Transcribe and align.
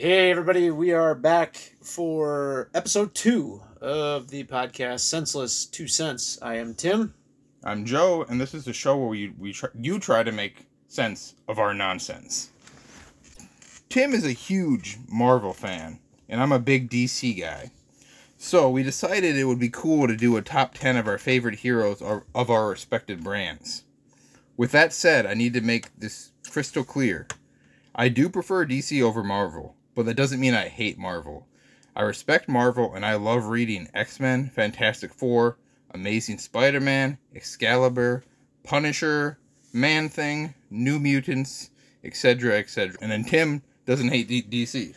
Hey, 0.00 0.30
everybody, 0.30 0.70
we 0.70 0.92
are 0.92 1.12
back 1.16 1.56
for 1.82 2.70
episode 2.72 3.16
two 3.16 3.60
of 3.80 4.28
the 4.28 4.44
podcast 4.44 5.00
Senseless 5.00 5.66
Two 5.66 5.88
Cents. 5.88 6.38
I 6.40 6.54
am 6.58 6.76
Tim. 6.76 7.14
I'm 7.64 7.84
Joe, 7.84 8.24
and 8.28 8.40
this 8.40 8.54
is 8.54 8.64
the 8.64 8.72
show 8.72 8.96
where 8.96 9.08
we, 9.08 9.32
we 9.36 9.52
try, 9.52 9.70
you 9.74 9.98
try 9.98 10.22
to 10.22 10.30
make 10.30 10.68
sense 10.86 11.34
of 11.48 11.58
our 11.58 11.74
nonsense. 11.74 12.50
Tim 13.88 14.12
is 14.12 14.24
a 14.24 14.30
huge 14.30 14.98
Marvel 15.08 15.52
fan, 15.52 15.98
and 16.28 16.40
I'm 16.40 16.52
a 16.52 16.60
big 16.60 16.88
DC 16.88 17.40
guy. 17.40 17.72
So 18.36 18.70
we 18.70 18.84
decided 18.84 19.34
it 19.34 19.46
would 19.46 19.58
be 19.58 19.68
cool 19.68 20.06
to 20.06 20.16
do 20.16 20.36
a 20.36 20.42
top 20.42 20.74
10 20.74 20.96
of 20.96 21.08
our 21.08 21.18
favorite 21.18 21.58
heroes 21.58 22.00
of, 22.00 22.22
of 22.36 22.50
our 22.50 22.68
respected 22.68 23.24
brands. 23.24 23.82
With 24.56 24.70
that 24.70 24.92
said, 24.92 25.26
I 25.26 25.34
need 25.34 25.54
to 25.54 25.60
make 25.60 25.90
this 25.98 26.30
crystal 26.48 26.84
clear. 26.84 27.26
I 27.96 28.08
do 28.08 28.28
prefer 28.28 28.64
DC 28.64 29.02
over 29.02 29.24
Marvel, 29.24 29.74
but 29.98 30.06
that 30.06 30.14
doesn't 30.14 30.38
mean 30.38 30.54
I 30.54 30.68
hate 30.68 30.96
Marvel. 30.96 31.48
I 31.96 32.02
respect 32.02 32.48
Marvel 32.48 32.94
and 32.94 33.04
I 33.04 33.16
love 33.16 33.46
reading 33.46 33.88
X 33.94 34.20
Men, 34.20 34.48
Fantastic 34.48 35.12
Four, 35.12 35.58
Amazing 35.90 36.38
Spider 36.38 36.78
Man, 36.78 37.18
Excalibur, 37.34 38.22
Punisher, 38.62 39.40
Man 39.72 40.08
Thing, 40.08 40.54
New 40.70 41.00
Mutants, 41.00 41.70
etc., 42.04 42.58
etc. 42.58 42.96
And 43.02 43.10
then 43.10 43.24
Tim 43.24 43.60
doesn't 43.86 44.10
hate 44.10 44.28
D- 44.28 44.44
DC. 44.44 44.94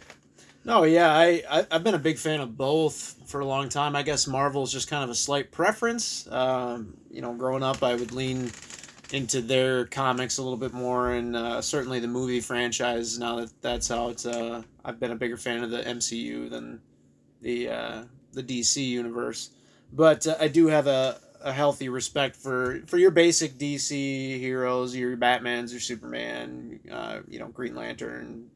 No, 0.65 0.83
yeah, 0.83 1.11
I, 1.11 1.41
I 1.49 1.65
I've 1.71 1.83
been 1.83 1.95
a 1.95 1.99
big 1.99 2.19
fan 2.19 2.39
of 2.39 2.55
both 2.55 3.15
for 3.25 3.39
a 3.39 3.45
long 3.45 3.69
time. 3.69 3.95
I 3.95 4.03
guess 4.03 4.27
Marvel's 4.27 4.71
just 4.71 4.87
kind 4.87 5.03
of 5.03 5.09
a 5.09 5.15
slight 5.15 5.51
preference. 5.51 6.27
Um, 6.31 6.95
you 7.09 7.21
know, 7.21 7.33
growing 7.33 7.63
up, 7.63 7.81
I 7.81 7.95
would 7.95 8.11
lean 8.11 8.51
into 9.13 9.41
their 9.41 9.85
comics 9.85 10.37
a 10.37 10.43
little 10.43 10.57
bit 10.57 10.73
more, 10.73 11.11
and 11.11 11.35
uh, 11.35 11.61
certainly 11.61 11.99
the 11.99 12.07
movie 12.07 12.39
franchise. 12.39 13.19
Now 13.19 13.37
that 13.37 13.61
that's 13.61 13.89
it's, 13.91 14.25
uh, 14.25 14.63
I've 14.85 14.99
been 14.99 15.11
a 15.11 15.15
bigger 15.15 15.37
fan 15.37 15.63
of 15.63 15.69
the 15.69 15.81
MCU 15.81 16.49
than 16.49 16.81
the 17.41 17.69
uh, 17.69 18.03
the 18.33 18.43
DC 18.43 18.85
universe. 18.85 19.51
But 19.93 20.25
uh, 20.27 20.35
I 20.39 20.47
do 20.47 20.67
have 20.67 20.87
a, 20.87 21.19
a 21.41 21.51
healthy 21.51 21.89
respect 21.89 22.35
for 22.35 22.81
for 22.87 22.97
your 22.97 23.11
basic 23.11 23.57
DC 23.57 24.39
heroes, 24.39 24.95
your 24.95 25.17
Batman's, 25.17 25.71
your 25.71 25.81
Superman, 25.81 26.79
uh, 26.91 27.19
you 27.27 27.39
know, 27.39 27.47
Green 27.47 27.75
Lantern, 27.75 28.49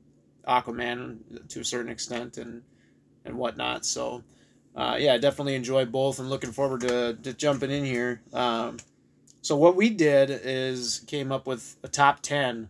Aquaman 0.47 1.47
to 1.49 1.59
a 1.59 1.65
certain 1.65 1.91
extent, 1.91 2.37
and 2.37 2.63
and 3.25 3.37
whatnot. 3.37 3.85
So. 3.85 4.23
Uh, 4.77 4.97
yeah, 4.99 5.13
I 5.13 5.17
definitely 5.17 5.55
enjoy 5.55 5.85
both, 5.85 6.19
and 6.19 6.29
looking 6.29 6.51
forward 6.51 6.81
to, 6.81 7.17
to 7.23 7.31
jumping 7.31 7.71
in 7.71 7.85
here. 7.85 8.21
Um, 8.33 8.75
so 9.45 9.55
what 9.55 9.75
we 9.75 9.91
did 9.91 10.31
is 10.31 11.01
came 11.05 11.31
up 11.31 11.45
with 11.45 11.77
a 11.83 11.87
top 11.87 12.21
ten 12.21 12.67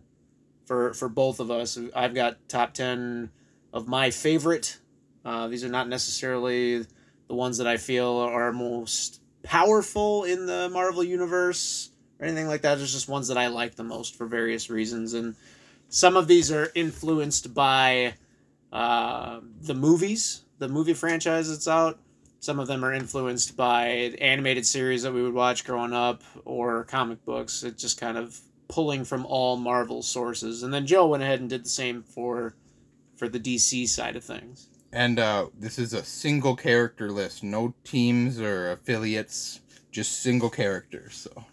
for 0.66 0.92
for 0.92 1.08
both 1.08 1.40
of 1.40 1.50
us. 1.50 1.78
I've 1.94 2.14
got 2.14 2.50
top 2.50 2.74
ten 2.74 3.30
of 3.72 3.88
my 3.88 4.10
favorite. 4.10 4.78
Uh, 5.24 5.48
these 5.48 5.64
are 5.64 5.70
not 5.70 5.88
necessarily 5.88 6.84
the 7.28 7.34
ones 7.34 7.56
that 7.56 7.66
I 7.66 7.78
feel 7.78 8.18
are 8.18 8.52
most 8.52 9.22
powerful 9.42 10.24
in 10.24 10.44
the 10.44 10.68
Marvel 10.68 11.02
universe 11.02 11.92
or 12.20 12.26
anything 12.26 12.46
like 12.46 12.60
that. 12.60 12.74
There's 12.74 12.92
just 12.92 13.08
ones 13.08 13.28
that 13.28 13.38
I 13.38 13.46
like 13.46 13.76
the 13.76 13.82
most 13.82 14.14
for 14.14 14.26
various 14.26 14.68
reasons, 14.68 15.14
and 15.14 15.34
some 15.88 16.14
of 16.14 16.28
these 16.28 16.52
are 16.52 16.70
influenced 16.74 17.54
by 17.54 18.16
uh, 18.70 19.40
the 19.62 19.74
movies, 19.74 20.42
the 20.58 20.68
movie 20.68 20.92
franchise 20.92 21.48
that's 21.48 21.68
out. 21.68 21.98
Some 22.46 22.60
of 22.60 22.68
them 22.68 22.84
are 22.84 22.92
influenced 22.92 23.56
by 23.56 23.86
animated 24.20 24.64
series 24.64 25.02
that 25.02 25.12
we 25.12 25.20
would 25.20 25.34
watch 25.34 25.64
growing 25.64 25.92
up 25.92 26.22
or 26.44 26.84
comic 26.84 27.24
books. 27.24 27.64
It's 27.64 27.82
just 27.82 27.98
kind 27.98 28.16
of 28.16 28.38
pulling 28.68 29.04
from 29.04 29.26
all 29.26 29.56
Marvel 29.56 30.00
sources. 30.00 30.62
And 30.62 30.72
then 30.72 30.86
Joe 30.86 31.08
went 31.08 31.24
ahead 31.24 31.40
and 31.40 31.50
did 31.50 31.64
the 31.64 31.68
same 31.68 32.04
for 32.04 32.54
for 33.16 33.28
the 33.28 33.40
DC 33.40 33.88
side 33.88 34.14
of 34.14 34.22
things. 34.22 34.68
And 34.92 35.18
uh, 35.18 35.48
this 35.58 35.76
is 35.76 35.92
a 35.92 36.04
single 36.04 36.54
character 36.54 37.10
list, 37.10 37.42
no 37.42 37.74
teams 37.82 38.40
or 38.40 38.70
affiliates, 38.70 39.60
just 39.90 40.22
single 40.22 40.48
characters. 40.48 41.16
So. 41.16 41.46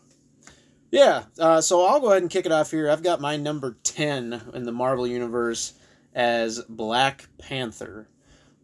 Yeah, 0.92 1.24
uh, 1.40 1.62
so 1.62 1.88
I'll 1.88 2.02
go 2.02 2.12
ahead 2.12 2.22
and 2.22 2.30
kick 2.30 2.46
it 2.46 2.52
off 2.52 2.70
here. 2.70 2.92
I've 2.92 3.02
got 3.02 3.20
my 3.20 3.36
number 3.36 3.78
10 3.82 4.52
in 4.54 4.64
the 4.66 4.72
Marvel 4.72 5.08
Universe 5.08 5.74
as 6.14 6.62
Black 6.70 7.30
Panther. 7.40 8.10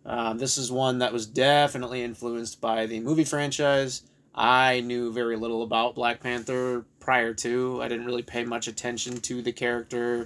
Um, 0.09 0.39
this 0.39 0.57
is 0.57 0.71
one 0.71 0.97
that 0.99 1.13
was 1.13 1.27
definitely 1.27 2.01
influenced 2.01 2.59
by 2.59 2.87
the 2.87 2.99
movie 2.99 3.23
franchise. 3.23 4.01
I 4.33 4.79
knew 4.81 5.13
very 5.13 5.37
little 5.37 5.61
about 5.61 5.93
Black 5.93 6.19
Panther 6.19 6.83
prior 6.99 7.35
to. 7.35 7.79
I 7.79 7.87
didn't 7.87 8.07
really 8.07 8.23
pay 8.23 8.43
much 8.43 8.67
attention 8.67 9.17
to 9.21 9.43
the 9.43 9.51
character 9.51 10.25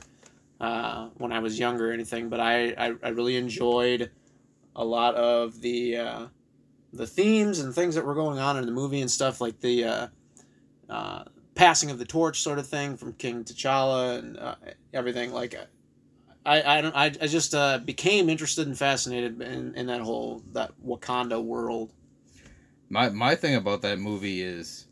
uh, 0.62 1.10
when 1.18 1.34
I 1.34 1.40
was 1.40 1.60
younger 1.60 1.90
or 1.90 1.92
anything, 1.92 2.30
but 2.30 2.40
I, 2.40 2.70
I, 2.78 2.94
I 3.04 3.10
really 3.10 3.36
enjoyed 3.36 4.10
a 4.74 4.86
lot 4.86 5.16
of 5.16 5.60
the 5.60 5.98
uh, 5.98 6.26
the 6.94 7.06
themes 7.06 7.60
and 7.60 7.76
things 7.76 7.96
that 7.96 8.06
were 8.06 8.16
going 8.16 8.40
on 8.40 8.58
in 8.58 8.66
the 8.66 8.72
movie 8.72 9.02
and 9.02 9.12
stuff 9.12 9.42
like 9.42 9.60
the 9.60 9.84
uh, 9.84 10.08
uh 10.90 11.24
passing 11.56 11.92
of 11.92 12.00
the 12.00 12.06
torch 12.06 12.42
sort 12.42 12.58
of 12.58 12.68
thing 12.68 12.96
from 12.96 13.14
King 13.14 13.44
T'Challa 13.44 14.18
and 14.20 14.38
uh, 14.38 14.56
everything 14.94 15.34
like 15.34 15.54
I 16.46 16.78
I 16.78 16.82
don't 16.82 16.96
I, 16.96 17.06
I 17.06 17.28
just 17.28 17.56
uh, 17.56 17.80
became 17.80 18.30
interested 18.30 18.68
and 18.68 18.78
fascinated 18.78 19.42
in, 19.42 19.76
in 19.76 19.88
that 19.88 20.02
whole 20.02 20.44
that 20.54 20.72
Wakanda 20.86 21.44
world. 21.44 21.92
My 22.90 23.10
my 23.10 23.36
thing 23.36 23.56
about 23.56 23.82
that 23.82 24.00
movie 24.00 24.42
is 24.42 24.88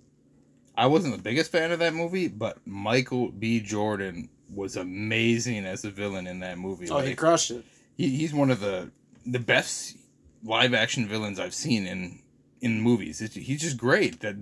I 0.77 0.87
wasn't 0.87 1.15
the 1.15 1.21
biggest 1.21 1.51
fan 1.51 1.71
of 1.71 1.79
that 1.79 1.93
movie, 1.93 2.27
but 2.27 2.57
Michael 2.65 3.31
B. 3.31 3.59
Jordan 3.59 4.29
was 4.53 4.75
amazing 4.75 5.65
as 5.65 5.85
a 5.85 5.91
villain 5.91 6.27
in 6.27 6.39
that 6.39 6.57
movie. 6.57 6.89
Oh, 6.89 6.95
like, 6.95 7.07
he 7.07 7.15
crushed 7.15 7.51
it. 7.51 7.63
He, 7.95 8.09
he's 8.09 8.33
one 8.33 8.49
of 8.49 8.59
the 8.59 8.91
the 9.25 9.39
best 9.39 9.97
live 10.43 10.73
action 10.73 11.07
villains 11.07 11.39
I've 11.39 11.53
seen 11.53 11.85
in 11.85 12.19
in 12.61 12.81
movies. 12.81 13.21
It's, 13.21 13.35
he's 13.35 13.61
just 13.61 13.77
great. 13.77 14.21
That 14.21 14.35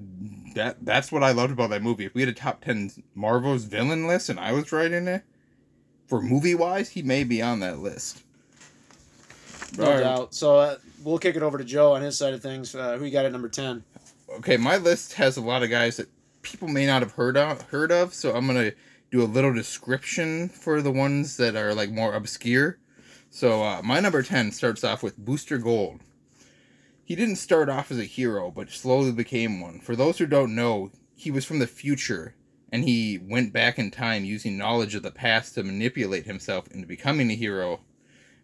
that 0.56 0.86
that's 0.86 1.12
what 1.12 1.24
I 1.24 1.32
loved 1.32 1.54
about 1.54 1.72
that 1.72 1.82
movie. 1.82 2.06
If 2.06 2.14
we 2.14 2.22
had 2.22 2.30
a 2.30 2.34
top 2.34 2.64
ten 2.64 2.92
Marvel's 3.16 3.66
villain 3.66 4.08
list 4.08 4.30
and 4.30 4.40
I 4.40 4.52
was 4.52 4.72
writing 4.72 5.08
it, 5.08 5.24
for 6.10 6.22
movie 6.22 6.56
wise, 6.56 6.90
he 6.90 7.04
may 7.04 7.24
be 7.24 7.42
on 7.42 7.60
that 7.60 7.80
list. 7.80 8.24
No 9.78 9.86
right. 9.86 10.00
doubt. 10.00 10.34
So 10.34 10.58
uh, 10.58 10.78
we'll 11.04 11.20
kick 11.20 11.36
it 11.36 11.44
over 11.44 11.60
to 11.60 11.64
Joe 11.64 11.94
on 11.94 12.02
his 12.02 12.18
side 12.18 12.34
of 12.34 12.42
things. 12.42 12.74
Uh, 12.74 12.98
who 12.98 13.06
you 13.06 13.12
got 13.12 13.26
at 13.26 13.32
number 13.32 13.48
ten? 13.48 13.84
Okay, 14.38 14.58
my 14.58 14.78
list 14.78 15.14
has 15.14 15.38
a 15.38 15.42
lot 15.42 15.62
of 15.64 15.70
guys 15.70 15.98
that 15.98 16.10
people 16.42 16.68
may 16.68 16.88
not 16.88 17.04
have 17.04 17.12
heard 17.12 17.38
of. 17.38 17.62
Heard 17.64 17.92
of. 17.92 18.14
So 18.14 18.36
I'm 18.36 18.48
gonna 18.48 18.72
do 19.12 19.22
a 19.22 19.26
little 19.26 19.54
description 19.54 20.50
for 20.50 20.82
the 20.82 20.92
ones 20.92 21.38
that 21.38 21.56
are 21.56 21.76
like 21.76 21.92
more 21.92 22.16
obscure. 22.16 22.80
So 23.30 23.62
uh, 23.64 23.82
my 23.84 24.00
number 24.00 24.24
ten 24.24 24.52
starts 24.52 24.84
off 24.84 25.04
with 25.04 25.18
Booster 25.18 25.60
Gold. 25.60 26.02
He 27.04 27.16
didn't 27.16 27.38
start 27.38 27.70
off 27.70 27.92
as 27.92 28.00
a 28.00 28.04
hero, 28.04 28.52
but 28.52 28.72
slowly 28.72 29.12
became 29.12 29.62
one. 29.62 29.80
For 29.80 29.96
those 29.96 30.18
who 30.18 30.26
don't 30.26 30.56
know, 30.56 30.92
he 31.16 31.30
was 31.30 31.46
from 31.46 31.60
the 31.60 31.68
future 31.68 32.36
and 32.72 32.84
he 32.84 33.20
went 33.22 33.54
back 33.54 33.80
in 33.80 33.92
time 33.92 34.24
using 34.24 34.58
knowledge 34.58 34.96
of 34.96 35.04
the 35.04 35.12
past 35.12 35.56
to 35.56 35.64
manipulate 35.64 36.26
himself 36.26 36.68
into 36.72 36.88
becoming 36.88 37.30
a 37.32 37.36
hero. 37.36 37.82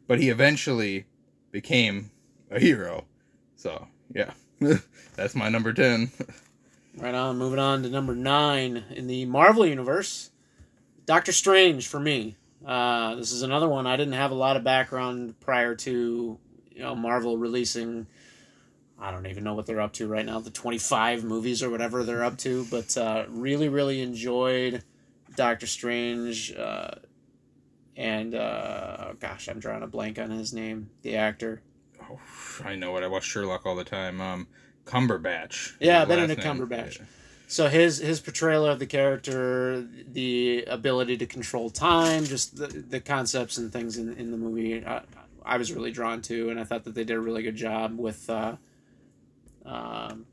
But 0.08 0.20
he 0.20 0.30
eventually 0.30 1.06
became 1.52 2.12
a 2.52 2.60
hero. 2.60 3.06
So, 3.56 3.88
yeah. 4.14 4.34
That's 5.16 5.36
my 5.36 5.50
number 5.50 5.74
10. 5.74 6.12
right 6.98 7.16
on. 7.16 7.38
Moving 7.38 7.60
on 7.60 7.84
to 7.84 7.90
number 7.90 8.16
9 8.16 8.84
in 8.92 9.08
the 9.08 9.26
Marvel 9.26 9.66
Universe 9.66 10.32
Doctor 11.06 11.32
Strange 11.32 11.88
for 11.88 12.00
me. 12.00 12.36
Uh, 12.66 13.16
this 13.16 13.32
is 13.32 13.44
another 13.44 13.70
one. 13.70 13.86
I 13.86 13.96
didn't 13.96 14.14
have 14.14 14.32
a 14.32 14.36
lot 14.36 14.58
of 14.58 14.64
background 14.64 15.40
prior 15.40 15.76
to 15.76 16.40
you 16.72 16.82
know 16.82 16.96
Marvel 16.96 17.38
releasing 17.38 18.08
I 19.00 19.12
don't 19.12 19.28
even 19.28 19.44
know 19.44 19.54
what 19.54 19.66
they're 19.66 19.82
up 19.82 19.94
to 19.94 20.08
right 20.08 20.26
now, 20.26 20.40
the 20.40 20.50
25 20.50 21.24
movies 21.24 21.62
or 21.62 21.70
whatever 21.70 22.04
they're 22.04 22.24
up 22.24 22.38
to, 22.40 22.66
but 22.72 22.96
uh, 22.98 23.26
really, 23.28 23.68
really 23.68 24.02
enjoyed 24.02 24.84
Doctor 25.36 25.68
Strange. 25.68 26.54
Uh, 26.56 26.92
and, 27.98 28.36
uh, 28.36 29.14
gosh, 29.20 29.48
I'm 29.48 29.60
drawing 29.60 29.84
a 29.84 29.88
blank 29.88 30.18
on 30.18 30.30
his 30.30 30.54
name, 30.54 30.90
the 31.02 31.18
actor. 31.18 31.62
Oh, 32.10 32.20
I 32.64 32.76
know 32.76 32.92
what 32.92 33.04
I 33.04 33.08
watch 33.08 33.26
Sherlock 33.26 33.66
all 33.66 33.76
the 33.76 33.84
time. 33.84 34.22
Um, 34.22 34.48
Cumberbatch. 34.86 35.76
Yeah, 35.80 36.06
Benedict 36.06 36.42
Cumberbatch. 36.42 37.00
Yeah. 37.00 37.06
So 37.48 37.68
his 37.68 38.00
his 38.00 38.20
portrayal 38.20 38.66
of 38.66 38.80
the 38.80 38.88
character, 38.88 39.88
the 40.12 40.64
ability 40.68 41.18
to 41.18 41.26
control 41.28 41.70
time, 41.70 42.26
just 42.26 42.58
the, 42.58 42.68
the 42.68 43.00
concepts 43.00 43.58
and 43.58 43.72
things 43.72 43.98
in, 43.98 44.14
in 44.14 44.32
the 44.32 44.38
movie, 44.38 44.84
I, 44.84 45.04
I 45.44 45.58
was 45.58 45.72
really 45.72 45.92
drawn 45.92 46.22
to, 46.24 46.50
and 46.50 46.60
I 46.60 46.64
thought 46.64 46.84
that 46.86 46.96
they 46.96 47.04
did 47.04 47.16
a 47.16 47.20
really 47.20 47.44
good 47.44 47.56
job 47.56 48.00
with 48.00 48.28
uh, 48.30 48.56
um, 49.66 50.26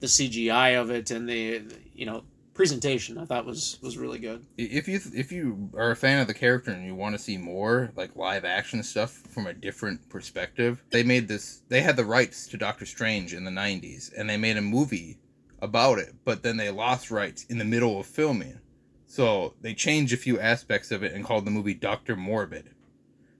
the 0.00 0.06
CGI 0.06 0.80
of 0.80 0.90
it 0.90 1.10
and 1.10 1.28
the 1.28 1.62
you 1.94 2.06
know 2.06 2.24
presentation 2.54 3.18
I 3.18 3.24
thought 3.24 3.46
was 3.46 3.78
was 3.82 3.96
really 3.96 4.18
good. 4.18 4.44
If 4.58 4.88
you 4.88 5.00
if 5.14 5.32
you 5.32 5.70
are 5.76 5.92
a 5.92 5.96
fan 5.96 6.20
of 6.20 6.26
the 6.26 6.34
character 6.34 6.70
and 6.70 6.84
you 6.84 6.94
want 6.94 7.14
to 7.14 7.22
see 7.22 7.38
more 7.38 7.92
like 7.96 8.16
live 8.16 8.44
action 8.44 8.82
stuff 8.82 9.12
from 9.12 9.46
a 9.46 9.52
different 9.52 10.08
perspective, 10.08 10.82
they 10.90 11.02
made 11.02 11.28
this. 11.28 11.62
They 11.68 11.80
had 11.80 11.96
the 11.96 12.04
rights 12.04 12.46
to 12.48 12.56
Doctor 12.56 12.86
Strange 12.86 13.34
in 13.34 13.44
the 13.44 13.50
'90s, 13.50 14.12
and 14.16 14.28
they 14.28 14.36
made 14.36 14.56
a 14.56 14.62
movie 14.62 15.18
about 15.60 15.98
it. 15.98 16.14
But 16.24 16.42
then 16.42 16.56
they 16.56 16.70
lost 16.70 17.10
rights 17.10 17.44
in 17.44 17.58
the 17.58 17.64
middle 17.64 18.00
of 18.00 18.06
filming, 18.06 18.60
so 19.06 19.54
they 19.60 19.74
changed 19.74 20.12
a 20.12 20.18
few 20.18 20.38
aspects 20.38 20.90
of 20.90 21.02
it 21.02 21.12
and 21.12 21.24
called 21.24 21.46
the 21.46 21.50
movie 21.50 21.74
Doctor 21.74 22.16
Mordrid. 22.16 22.66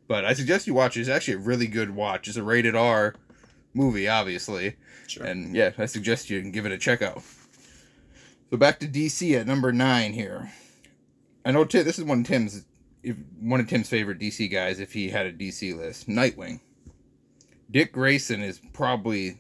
But 0.09 0.25
I 0.25 0.35
suggest 0.35 0.67
you 0.67 0.75
watch 0.75 0.97
it. 0.97 1.01
It's 1.01 1.09
actually 1.09 1.35
a 1.35 1.39
really 1.39 1.67
good 1.67 1.91
watch. 1.91 2.29
It's 2.29 2.37
a 2.37 2.43
rated 2.43 2.77
R 2.77 3.15
movie, 3.75 4.09
obviously. 4.09 4.77
Sure. 5.07 5.25
And 5.25 5.55
yeah, 5.55 5.73
I 5.79 5.87
suggest 5.87 6.31
you 6.31 6.41
give 6.43 6.67
it 6.67 6.73
a 6.73 6.79
check 6.79 7.03
out. 7.03 7.23
So 8.51 8.57
back 8.57 8.81
to 8.81 8.87
DC 8.87 9.39
at 9.39 9.47
number 9.47 9.73
nine 9.73 10.13
here. 10.13 10.53
I 11.45 11.53
know 11.53 11.65
Tim, 11.65 11.85
this 11.85 11.99
is 11.99 12.05
one 12.05 12.21
of 12.21 12.27
Tim's 12.27 12.65
if 13.03 13.17
one 13.41 13.61
of 13.61 13.67
Tim's 13.67 13.89
favorite 13.89 14.21
DC 14.21 14.51
guys 14.51 14.79
if 14.79 14.93
he 14.93 15.09
had 15.09 15.27
a 15.27 15.33
DC 15.33 15.77
list. 15.77 16.09
Nightwing. 16.09 16.61
Dick 17.71 17.93
Grayson 17.93 18.43
is 18.43 18.61
probably 18.73 19.39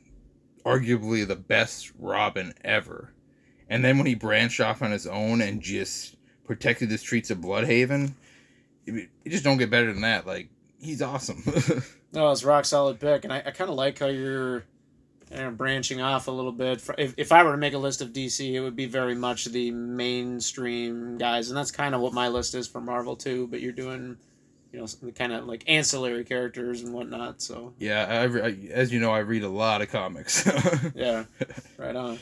arguably 0.64 1.26
the 1.26 1.36
best 1.36 1.92
Robin 1.98 2.54
ever. 2.64 3.12
And 3.68 3.84
then 3.84 3.98
when 3.98 4.06
he 4.06 4.14
branched 4.14 4.60
off 4.60 4.82
on 4.82 4.90
his 4.90 5.06
own 5.06 5.40
and 5.40 5.60
just 5.60 6.16
protected 6.44 6.88
the 6.88 6.98
streets 6.98 7.30
of 7.30 7.38
Blüdhaven, 7.38 8.14
you 8.86 9.08
just 9.26 9.44
don't 9.44 9.58
get 9.58 9.70
better 9.70 9.92
than 9.92 10.02
that. 10.02 10.26
Like 10.26 10.48
he's 10.80 11.02
awesome. 11.02 11.42
no, 12.12 12.30
it's 12.30 12.44
rock 12.44 12.64
solid 12.64 13.00
pick, 13.00 13.24
and 13.24 13.32
I, 13.32 13.42
I 13.46 13.50
kind 13.50 13.70
of 13.70 13.76
like 13.76 13.98
how 13.98 14.06
you're 14.06 14.64
you 15.30 15.38
know, 15.38 15.50
branching 15.50 16.00
off 16.00 16.28
a 16.28 16.30
little 16.30 16.52
bit. 16.52 16.82
If, 16.98 17.14
if 17.16 17.32
I 17.32 17.42
were 17.42 17.52
to 17.52 17.56
make 17.56 17.72
a 17.72 17.78
list 17.78 18.02
of 18.02 18.12
DC, 18.12 18.52
it 18.52 18.60
would 18.60 18.76
be 18.76 18.86
very 18.86 19.14
much 19.14 19.46
the 19.46 19.70
mainstream 19.70 21.16
guys, 21.18 21.48
and 21.48 21.56
that's 21.56 21.70
kind 21.70 21.94
of 21.94 22.00
what 22.00 22.12
my 22.12 22.28
list 22.28 22.54
is 22.54 22.68
for 22.68 22.80
Marvel 22.80 23.16
too. 23.16 23.46
But 23.48 23.60
you're 23.60 23.72
doing, 23.72 24.18
you 24.72 24.80
know, 24.80 24.86
the 24.86 25.12
kind 25.12 25.32
of 25.32 25.46
like 25.46 25.64
ancillary 25.66 26.24
characters 26.24 26.82
and 26.82 26.92
whatnot. 26.92 27.40
So 27.40 27.72
yeah, 27.78 28.06
I, 28.06 28.46
I, 28.46 28.56
as 28.70 28.92
you 28.92 29.00
know, 29.00 29.10
I 29.10 29.20
read 29.20 29.42
a 29.42 29.48
lot 29.48 29.80
of 29.80 29.90
comics. 29.90 30.48
yeah, 30.94 31.24
right 31.78 31.96
on. 31.96 32.18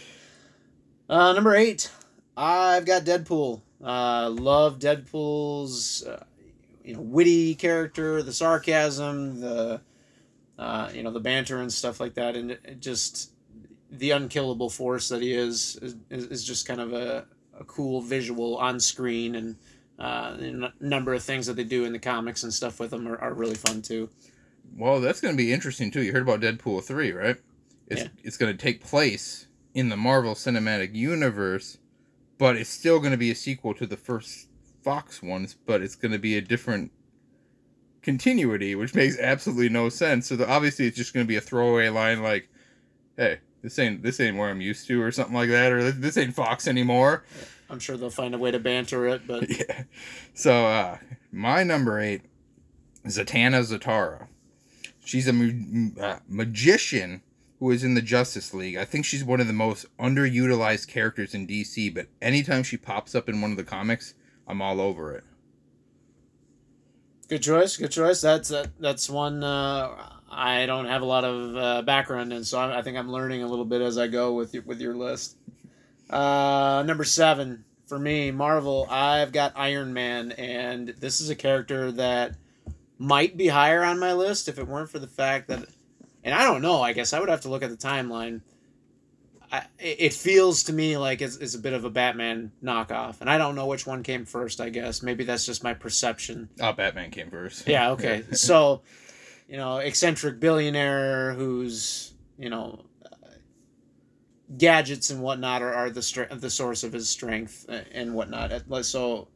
Uh, 1.09 1.33
number 1.33 1.57
eight, 1.57 1.91
I've 2.37 2.87
got 2.87 3.03
Deadpool. 3.03 3.63
Uh, 3.83 4.31
love 4.31 4.79
Deadpool's, 4.79 6.05
uh, 6.07 6.25
you 6.85 6.95
know, 6.95 7.01
witty 7.01 7.55
character, 7.55 8.23
the 8.23 8.33
sarcasm, 8.33 9.41
the 9.41 9.81
uh, 10.59 10.91
you 10.95 11.03
know, 11.03 11.11
the 11.11 11.21
banter 11.21 11.59
and 11.59 11.73
stuff 11.73 12.01
like 12.01 12.15
that, 12.15 12.37
and 12.37 12.59
just 12.81 13.33
the 13.91 14.11
unkillable 14.11 14.69
force 14.71 15.09
that 15.09 15.23
he 15.23 15.33
is 15.33 15.77
is, 16.11 16.25
is 16.27 16.45
just 16.45 16.67
kind 16.69 16.81
of 16.81 16.93
a, 16.93 17.27
a 17.59 17.65
cool 17.65 18.03
visual 18.03 18.57
on 18.59 18.79
screen, 18.79 19.35
and 19.37 19.57
uh, 19.99 20.37
a 20.39 20.73
number 20.85 21.15
of 21.15 21.23
things 21.23 21.47
that 21.47 21.55
they 21.55 21.65
do 21.65 21.85
in 21.85 21.93
the 21.93 21.99
comics 21.99 22.43
and 22.43 22.53
stuff 22.53 22.79
with 22.79 22.93
him 22.93 23.09
are, 23.09 23.19
are 23.19 23.33
really 23.33 23.55
fun 23.55 23.81
too. 23.81 24.09
Well, 24.77 25.01
that's 25.01 25.21
going 25.21 25.35
to 25.35 25.43
be 25.43 25.53
interesting 25.53 25.91
too. 25.91 26.03
You 26.03 26.13
heard 26.13 26.23
about 26.23 26.41
Deadpool 26.41 26.85
three, 26.85 27.13
right? 27.13 27.37
It's 27.87 28.03
Yeah. 28.03 28.09
it's 28.23 28.37
going 28.37 28.53
to 28.57 28.63
take 28.63 28.85
place 28.85 29.47
in 29.75 29.89
the 29.89 29.97
Marvel 29.97 30.35
Cinematic 30.35 30.95
Universe, 30.95 31.79
but 32.39 32.57
it's 32.57 32.71
still 32.71 32.99
going 32.99 33.13
to 33.13 33.17
be 33.17 33.31
a 33.31 33.35
sequel 33.35 33.73
to 33.75 33.87
the 33.87 33.97
first 33.97 34.49
Fox 34.83 35.23
ones, 35.23 35.57
but 35.67 35.83
it's 35.83 35.95
going 35.95 36.13
to 36.13 36.19
be 36.19 36.37
a 36.37 36.41
different 36.41 36.93
continuity, 38.03 38.75
which 38.75 38.95
makes 38.95 39.19
absolutely 39.19 39.69
no 39.69 39.89
sense. 39.89 40.29
So 40.29 40.37
the, 40.37 40.49
obviously, 40.49 40.87
it's 40.87 40.97
just 40.97 41.13
going 41.15 41.25
to 41.25 41.29
be 41.29 41.37
a 41.37 41.41
throwaway 41.41 41.89
line 41.89 42.23
like, 42.23 42.49
"Hey, 43.17 43.41
this 43.63 43.79
ain't 43.79 44.03
this 44.03 44.21
ain't 44.21 44.37
where 44.37 44.49
I'm 44.49 44.61
used 44.61 44.87
to," 44.89 45.03
or 45.03 45.11
something 45.11 45.35
like 45.35 45.51
that, 45.51 45.73
or 45.73 45.91
"This, 45.91 46.17
ain't 46.17 46.35
Fox 46.35 46.67
anymore." 46.67 47.25
I'm 47.69 47.79
sure 47.79 47.97
they'll 47.97 48.11
find 48.11 48.35
a 48.35 48.39
way 48.39 48.51
to 48.51 48.59
banter 48.59 49.07
it, 49.09 49.27
but 49.27 49.49
yeah. 49.59 49.85
So 50.35 50.67
uh, 50.67 50.99
my 51.31 51.63
number 51.63 52.01
eight, 52.01 52.23
Zatanna 53.07 53.63
Zatara. 53.65 54.29
She's 55.05 55.27
a 55.27 55.33
ma- 55.33 56.03
uh, 56.03 56.19
magician 56.29 57.23
who 57.59 57.71
is 57.71 57.85
in 57.85 57.95
the 57.95 58.03
Justice 58.03 58.55
League. 58.55 58.77
I 58.77 58.85
think 58.85 59.05
she's 59.05 59.23
one 59.23 59.41
of 59.41 59.47
the 59.47 59.53
most 59.53 59.85
underutilized 59.99 60.89
characters 60.89 61.35
in 61.35 61.47
DC. 61.47 61.95
But 61.95 62.09
anytime 62.21 62.63
she 62.63 62.77
pops 62.77 63.15
up 63.15 63.29
in 63.29 63.41
one 63.41 63.51
of 63.51 63.57
the 63.59 63.65
comics, 63.65 64.15
I'm 64.51 64.61
all 64.61 64.81
over 64.81 65.15
it. 65.15 65.25
good 67.29 67.43
choice, 67.43 67.77
good 67.77 67.93
choice. 67.93 68.21
That's 68.21 68.49
that, 68.49 68.69
that's 68.81 69.09
one 69.09 69.45
uh, 69.45 69.91
I 70.31 70.67
don't 70.67 70.87
have 70.87 71.03
a 71.03 71.07
lot 71.07 71.25
of 71.25 71.57
uh, 71.57 71.83
background 71.83 72.33
in, 72.33 72.45
so 72.45 72.59
I, 72.59 72.79
I 72.79 72.83
think 72.83 72.99
I'm 72.99 73.11
learning 73.11 73.43
a 73.43 73.47
little 73.47 73.65
bit 73.65 73.81
as 73.81 73.97
I 73.97 74.09
go 74.09 74.35
with 74.35 74.53
your, 74.53 74.65
with 74.65 74.81
your 74.81 74.95
list. 74.95 75.37
Uh, 76.09 76.83
number 76.85 77.05
seven 77.05 77.65
for 77.87 77.99
me, 77.99 78.33
Marvel. 78.33 78.87
I've 78.91 79.33
got 79.33 79.53
Iron 79.55 79.93
Man, 79.93 80.33
and 80.33 80.89
this 80.89 81.21
is 81.21 81.31
a 81.31 81.37
character 81.37 81.93
that 81.93 82.35
might 82.99 83.37
be 83.37 83.47
higher 83.47 83.85
on 83.85 83.99
my 84.01 84.13
list 84.13 84.49
if 84.49 84.59
it 84.59 84.67
weren't 84.67 84.91
for 84.91 84.99
the 84.99 85.07
fact 85.07 85.49
that, 85.49 85.65
and 86.25 86.35
I 86.35 86.43
don't 86.43 86.63
know. 86.63 86.83
I 86.83 86.93
guess 86.93 87.13
I 87.13 87.21
would 87.21 87.29
have 87.29 87.43
to 87.43 87.49
look 87.49 87.63
at 87.63 87.71
the 87.71 87.77
timeline. 87.77 88.41
I, 89.53 89.65
it 89.79 90.15
feels 90.15 90.63
to 90.65 90.73
me 90.73 90.97
like 90.97 91.21
it's, 91.21 91.37
it's 91.37 91.55
a 91.55 91.59
bit 91.59 91.73
of 91.73 91.85
a 91.85 91.91
Batman 91.91 92.53
knockoff, 92.63 93.21
and 93.21 93.29
I 93.29 93.37
don't 93.39 93.55
know 93.57 93.67
which 93.67 93.87
one 93.87 94.03
came 94.03 94.25
first. 94.25 94.61
I 94.61 94.69
guess 94.69 95.03
maybe 95.03 95.25
that's 95.25 95.45
just 95.45 95.65
my 95.65 95.75
perception. 95.75 96.49
Oh, 96.61 96.73
Batman 96.73 97.11
came 97.11 97.31
first. 97.31 97.67
Yeah, 97.67 97.91
okay. 97.93 98.23
so, 98.33 98.83
you 99.49 99.57
know, 99.57 99.79
eccentric 99.79 100.39
billionaire 100.39 101.35
who's, 101.35 102.13
you 102.39 102.49
know, 102.49 102.85
gadgets 104.57 105.11
and 105.11 105.21
whatnot 105.23 105.63
are, 105.63 105.75
are 105.75 105.91
the 105.91 106.03
str- 106.03 106.33
the 106.33 106.51
source 106.51 106.83
of 106.85 106.93
his 106.93 107.09
strength 107.09 107.67
and 107.93 108.15
whatnot. 108.15 108.53
So, 108.85 109.29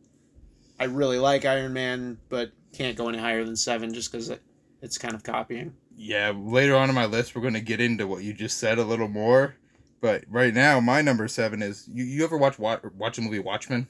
I 0.78 0.84
really 0.84 1.18
like 1.18 1.44
Iron 1.44 1.72
Man, 1.72 2.18
but 2.28 2.52
can't 2.72 2.96
go 2.96 3.08
any 3.08 3.18
higher 3.18 3.44
than 3.44 3.56
seven 3.56 3.94
just 3.94 4.10
because 4.10 4.28
it, 4.30 4.42
it's 4.82 4.98
kind 4.98 5.14
of 5.14 5.22
copying. 5.22 5.74
yeah, 5.96 6.32
later 6.36 6.76
on 6.76 6.88
in 6.88 6.94
my 6.94 7.06
list, 7.06 7.34
we're 7.34 7.42
going 7.42 7.54
to 7.54 7.60
get 7.60 7.80
into 7.80 8.06
what 8.06 8.22
you 8.22 8.32
just 8.32 8.58
said 8.58 8.78
a 8.78 8.84
little 8.84 9.08
more. 9.08 9.56
But 10.00 10.24
right 10.28 10.52
now, 10.52 10.80
my 10.80 11.00
number 11.02 11.28
seven 11.28 11.62
is 11.62 11.88
you, 11.90 12.04
you 12.04 12.24
ever 12.24 12.36
watch, 12.36 12.58
watch 12.58 12.82
watch 12.96 13.16
the 13.16 13.22
movie 13.22 13.38
Watchmen? 13.38 13.88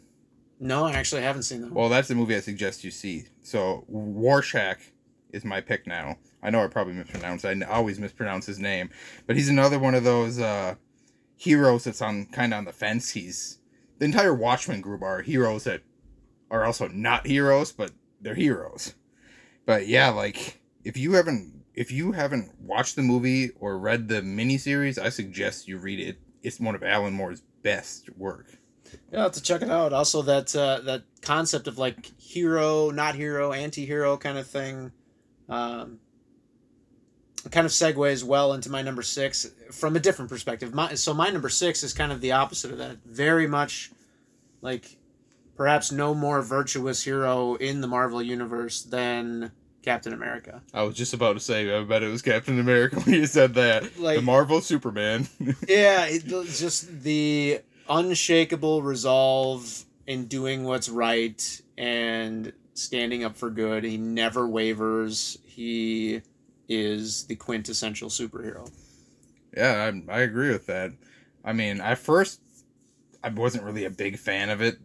No, 0.60 0.84
I 0.84 0.92
actually 0.92 1.22
haven't 1.22 1.42
seen 1.42 1.62
that. 1.62 1.72
Well, 1.72 1.88
that's 1.88 2.08
the 2.08 2.14
movie 2.14 2.36
I 2.36 2.40
suggest 2.40 2.84
you 2.84 2.90
see. 2.90 3.24
So 3.42 3.84
Rorschach 3.88 4.78
is 5.32 5.44
my 5.44 5.60
pick 5.60 5.86
now. 5.86 6.16
I 6.42 6.50
know 6.50 6.62
I 6.62 6.68
probably 6.68 6.94
mispronounced. 6.94 7.44
I 7.44 7.60
always 7.62 7.98
mispronounce 7.98 8.46
his 8.46 8.58
name, 8.58 8.90
but 9.26 9.34
he's 9.34 9.48
another 9.48 9.78
one 9.78 9.94
of 9.94 10.04
those 10.04 10.38
uh, 10.38 10.76
heroes 11.36 11.84
that's 11.84 12.02
on 12.02 12.26
kind 12.26 12.52
of 12.52 12.58
on 12.58 12.64
the 12.64 12.72
fence. 12.72 13.10
He's 13.10 13.58
the 13.98 14.04
entire 14.04 14.34
Watchmen 14.34 14.80
group 14.80 15.02
are 15.02 15.22
heroes 15.22 15.64
that 15.64 15.82
are 16.50 16.64
also 16.64 16.88
not 16.88 17.26
heroes, 17.26 17.72
but 17.72 17.90
they're 18.20 18.34
heroes. 18.34 18.94
But 19.66 19.86
yeah, 19.88 20.10
like 20.10 20.60
if 20.84 20.96
you 20.96 21.14
haven't 21.14 21.53
if 21.75 21.91
you 21.91 22.12
haven't 22.12 22.53
watched 22.61 22.97
the 22.97 23.03
movie 23.03 23.50
or 23.61 23.79
read 23.79 24.09
the 24.09 24.23
miniseries, 24.23 24.99
I 24.99 25.09
suggest 25.09 25.69
you 25.69 25.79
read 25.79 26.00
it. 26.00 26.19
It's 26.43 26.61
one 26.61 26.75
of 26.75 26.82
Alan 26.82 27.15
Moore's 27.15 27.43
best 27.62 28.11
work. 28.17 28.59
Yeah, 29.11 29.19
I'll 29.19 29.25
have 29.25 29.32
to 29.32 29.43
check 29.43 29.62
it 29.62 29.71
out. 29.71 29.93
Also, 29.93 30.23
that 30.23 30.55
uh, 30.55 30.81
that 30.85 31.05
concept 31.21 31.67
of 31.67 31.79
like 31.79 32.12
hero, 32.21 32.91
not 32.91 33.15
hero, 33.15 33.53
anti-hero 33.53 34.17
kind 34.17 34.38
of 34.38 34.47
thing, 34.47 34.93
um, 35.49 35.99
kind 37.50 37.66
of 37.66 37.73
segues 37.73 38.23
well 38.23 38.52
into 38.52 38.71
my 38.71 38.83
number 38.83 39.02
six 39.02 39.50
from 39.73 39.97
a 39.97 40.00
different 40.00 40.31
perspective. 40.31 40.73
My, 40.73 40.95
so 40.95 41.12
my 41.12 41.31
number 41.31 41.49
six 41.49 41.83
is 41.83 41.93
kind 41.93 42.12
of 42.12 42.21
the 42.21 42.33
opposite 42.33 42.71
of 42.71 42.78
that. 42.78 42.99
Very 43.04 43.47
much 43.47 43.90
like 44.61 44.97
perhaps 45.57 45.90
no 45.90 46.14
more 46.14 46.43
virtuous 46.43 47.02
hero 47.02 47.54
in 47.57 47.81
the 47.81 47.87
Marvel 47.87 48.23
universe 48.23 48.83
than 48.83 49.50
Captain 49.85 50.12
America. 50.14 50.62
I 50.73 50.83
was 50.83 50.97
just 50.97 51.12
about 51.12 51.35
to 51.35 51.41
say, 51.41 51.76
I 51.76 51.83
bet 51.85 52.03
it 52.03 52.09
was 52.09 52.23
Captain 52.23 52.59
America 52.59 52.99
when 53.00 53.14
you 53.14 53.26
said 53.26 53.55
that. 53.55 53.99
Like- 53.99 54.17
the 54.17 54.23
Marvel 54.23 54.61
Superman. 54.61 55.29
yeah, 55.69 56.07
it, 56.07 56.25
just 56.25 57.03
the 57.03 57.61
unshakable 57.88 58.83
resolve 58.83 59.85
in 60.07 60.26
doing 60.26 60.64
what's 60.64 60.88
right 60.88 61.61
and 61.76 62.53
standing 62.73 63.25
up 63.25 63.37
for 63.37 63.50
good. 63.50 63.85
He 63.85 63.99
never 63.99 64.49
wavers. 64.49 65.38
He 65.45 66.23
is 66.69 67.26
the 67.26 67.37
quintessential 67.37 68.09
superhero. 68.09 68.71
yeah, 69.55 69.93
I, 70.09 70.12
I 70.12 70.21
agree 70.21 70.50
with 70.50 70.67
that. 70.67 70.93
I 71.45 71.53
mean, 71.53 71.83
at 71.83 71.99
first, 71.99 72.41
I 73.23 73.29
wasn't 73.29 73.64
really 73.64 73.85
a 73.85 73.91
big 73.91 74.19
fan 74.19 74.49
of 74.49 74.62
it, 74.62 74.79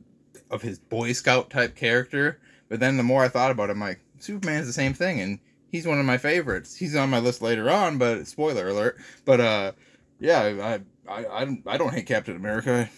of 0.52 0.62
his 0.62 0.78
Boy 0.78 1.14
Scout 1.14 1.50
type 1.50 1.76
character. 1.78 2.42
But 2.68 2.82
then 2.82 2.98
the 2.98 3.04
more 3.04 3.24
I 3.24 3.30
thought 3.30 3.50
about 3.52 3.70
it, 3.70 3.74
I'm 3.74 3.80
like, 3.80 4.02
Superman's 4.20 4.68
the 4.68 4.74
same 4.74 4.94
thing, 4.94 5.20
and 5.20 5.40
he's 5.72 5.88
one 5.88 6.00
of 6.00 6.06
my 6.06 6.18
favorites. 6.18 6.76
He's 6.76 6.96
on 6.96 7.10
my 7.10 7.20
list 7.20 7.42
later 7.42 7.70
on, 7.70 7.98
but 7.98 8.28
spoiler 8.28 8.68
alert. 8.68 8.98
But 9.26 9.40
uh, 9.40 9.72
yeah, 10.20 10.40
I 10.40 11.12
I 11.12 11.26
I 11.42 11.46
don't, 11.46 11.64
I 11.66 11.78
don't 11.78 11.94
hate 11.94 12.06
Captain 12.06 12.36
America. 12.36 12.90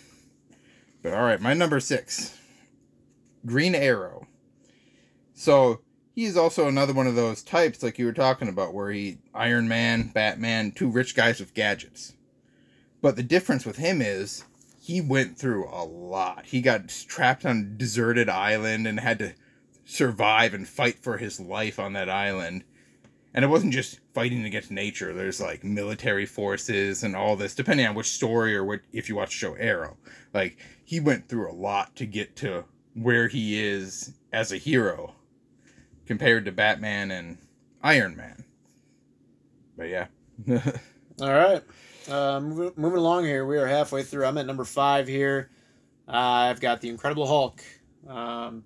But 1.01 1.13
all 1.13 1.23
right, 1.23 1.41
my 1.41 1.53
number 1.53 1.79
six, 1.79 2.37
Green 3.45 3.73
Arrow. 3.73 4.27
So 5.33 5.81
he's 6.13 6.37
also 6.37 6.67
another 6.67 6.93
one 6.93 7.07
of 7.07 7.15
those 7.15 7.41
types 7.41 7.81
like 7.81 7.97
you 7.97 8.05
were 8.05 8.13
talking 8.13 8.47
about, 8.47 8.73
where 8.73 8.91
he 8.91 9.17
Iron 9.33 9.67
Man, 9.67 10.11
Batman, 10.13 10.71
two 10.71 10.89
rich 10.89 11.15
guys 11.15 11.39
with 11.39 11.53
gadgets. 11.53 12.13
But 13.01 13.15
the 13.15 13.23
difference 13.23 13.65
with 13.65 13.77
him 13.77 14.01
is 14.01 14.45
he 14.79 15.01
went 15.01 15.37
through 15.37 15.67
a 15.69 15.83
lot. 15.83 16.45
He 16.45 16.61
got 16.61 16.89
trapped 16.89 17.45
on 17.45 17.57
a 17.57 17.77
deserted 17.77 18.29
island 18.29 18.85
and 18.85 18.99
had 18.99 19.19
to 19.19 19.33
survive 19.85 20.53
and 20.53 20.67
fight 20.67 20.99
for 21.03 21.17
his 21.17 21.39
life 21.39 21.79
on 21.79 21.93
that 21.93 22.09
island. 22.09 22.63
And 23.33 23.45
it 23.45 23.49
wasn't 23.49 23.73
just 23.73 23.99
fighting 24.13 24.43
against 24.45 24.71
nature. 24.71 25.13
There's 25.13 25.39
like 25.41 25.63
military 25.63 26.25
forces 26.25 27.03
and 27.03 27.15
all 27.15 27.35
this, 27.35 27.55
depending 27.55 27.85
on 27.87 27.95
which 27.95 28.09
story 28.11 28.55
or 28.55 28.63
what 28.65 28.81
if 28.91 29.07
you 29.09 29.15
watch 29.15 29.29
the 29.29 29.35
show 29.35 29.53
Arrow. 29.55 29.97
Like 30.33 30.57
he 30.83 30.99
went 30.99 31.29
through 31.29 31.49
a 31.49 31.53
lot 31.53 31.95
to 31.97 32.05
get 32.05 32.35
to 32.37 32.65
where 32.93 33.27
he 33.29 33.59
is 33.61 34.13
as 34.33 34.51
a 34.51 34.57
hero. 34.57 35.15
compared 36.05 36.43
to 36.45 36.51
Batman 36.51 37.11
and 37.11 37.37
Iron 37.81 38.15
Man. 38.17 38.43
But 39.77 39.87
yeah. 39.89 40.07
All 41.21 41.31
right. 41.33 41.63
Uh, 42.09 42.39
moving, 42.41 42.97
along 42.97 43.25
here, 43.25 43.45
we 43.45 43.57
are 43.57 43.67
halfway 43.67 44.03
through. 44.03 44.25
I'm 44.25 44.37
at 44.37 44.45
number 44.45 44.65
five 44.65 45.07
here. 45.07 45.49
Uh, 46.07 46.49
I've 46.49 46.59
got 46.59 46.81
the 46.81 46.89
Incredible 46.89 47.27
Hulk. 47.27 47.61
Um, 48.07 48.63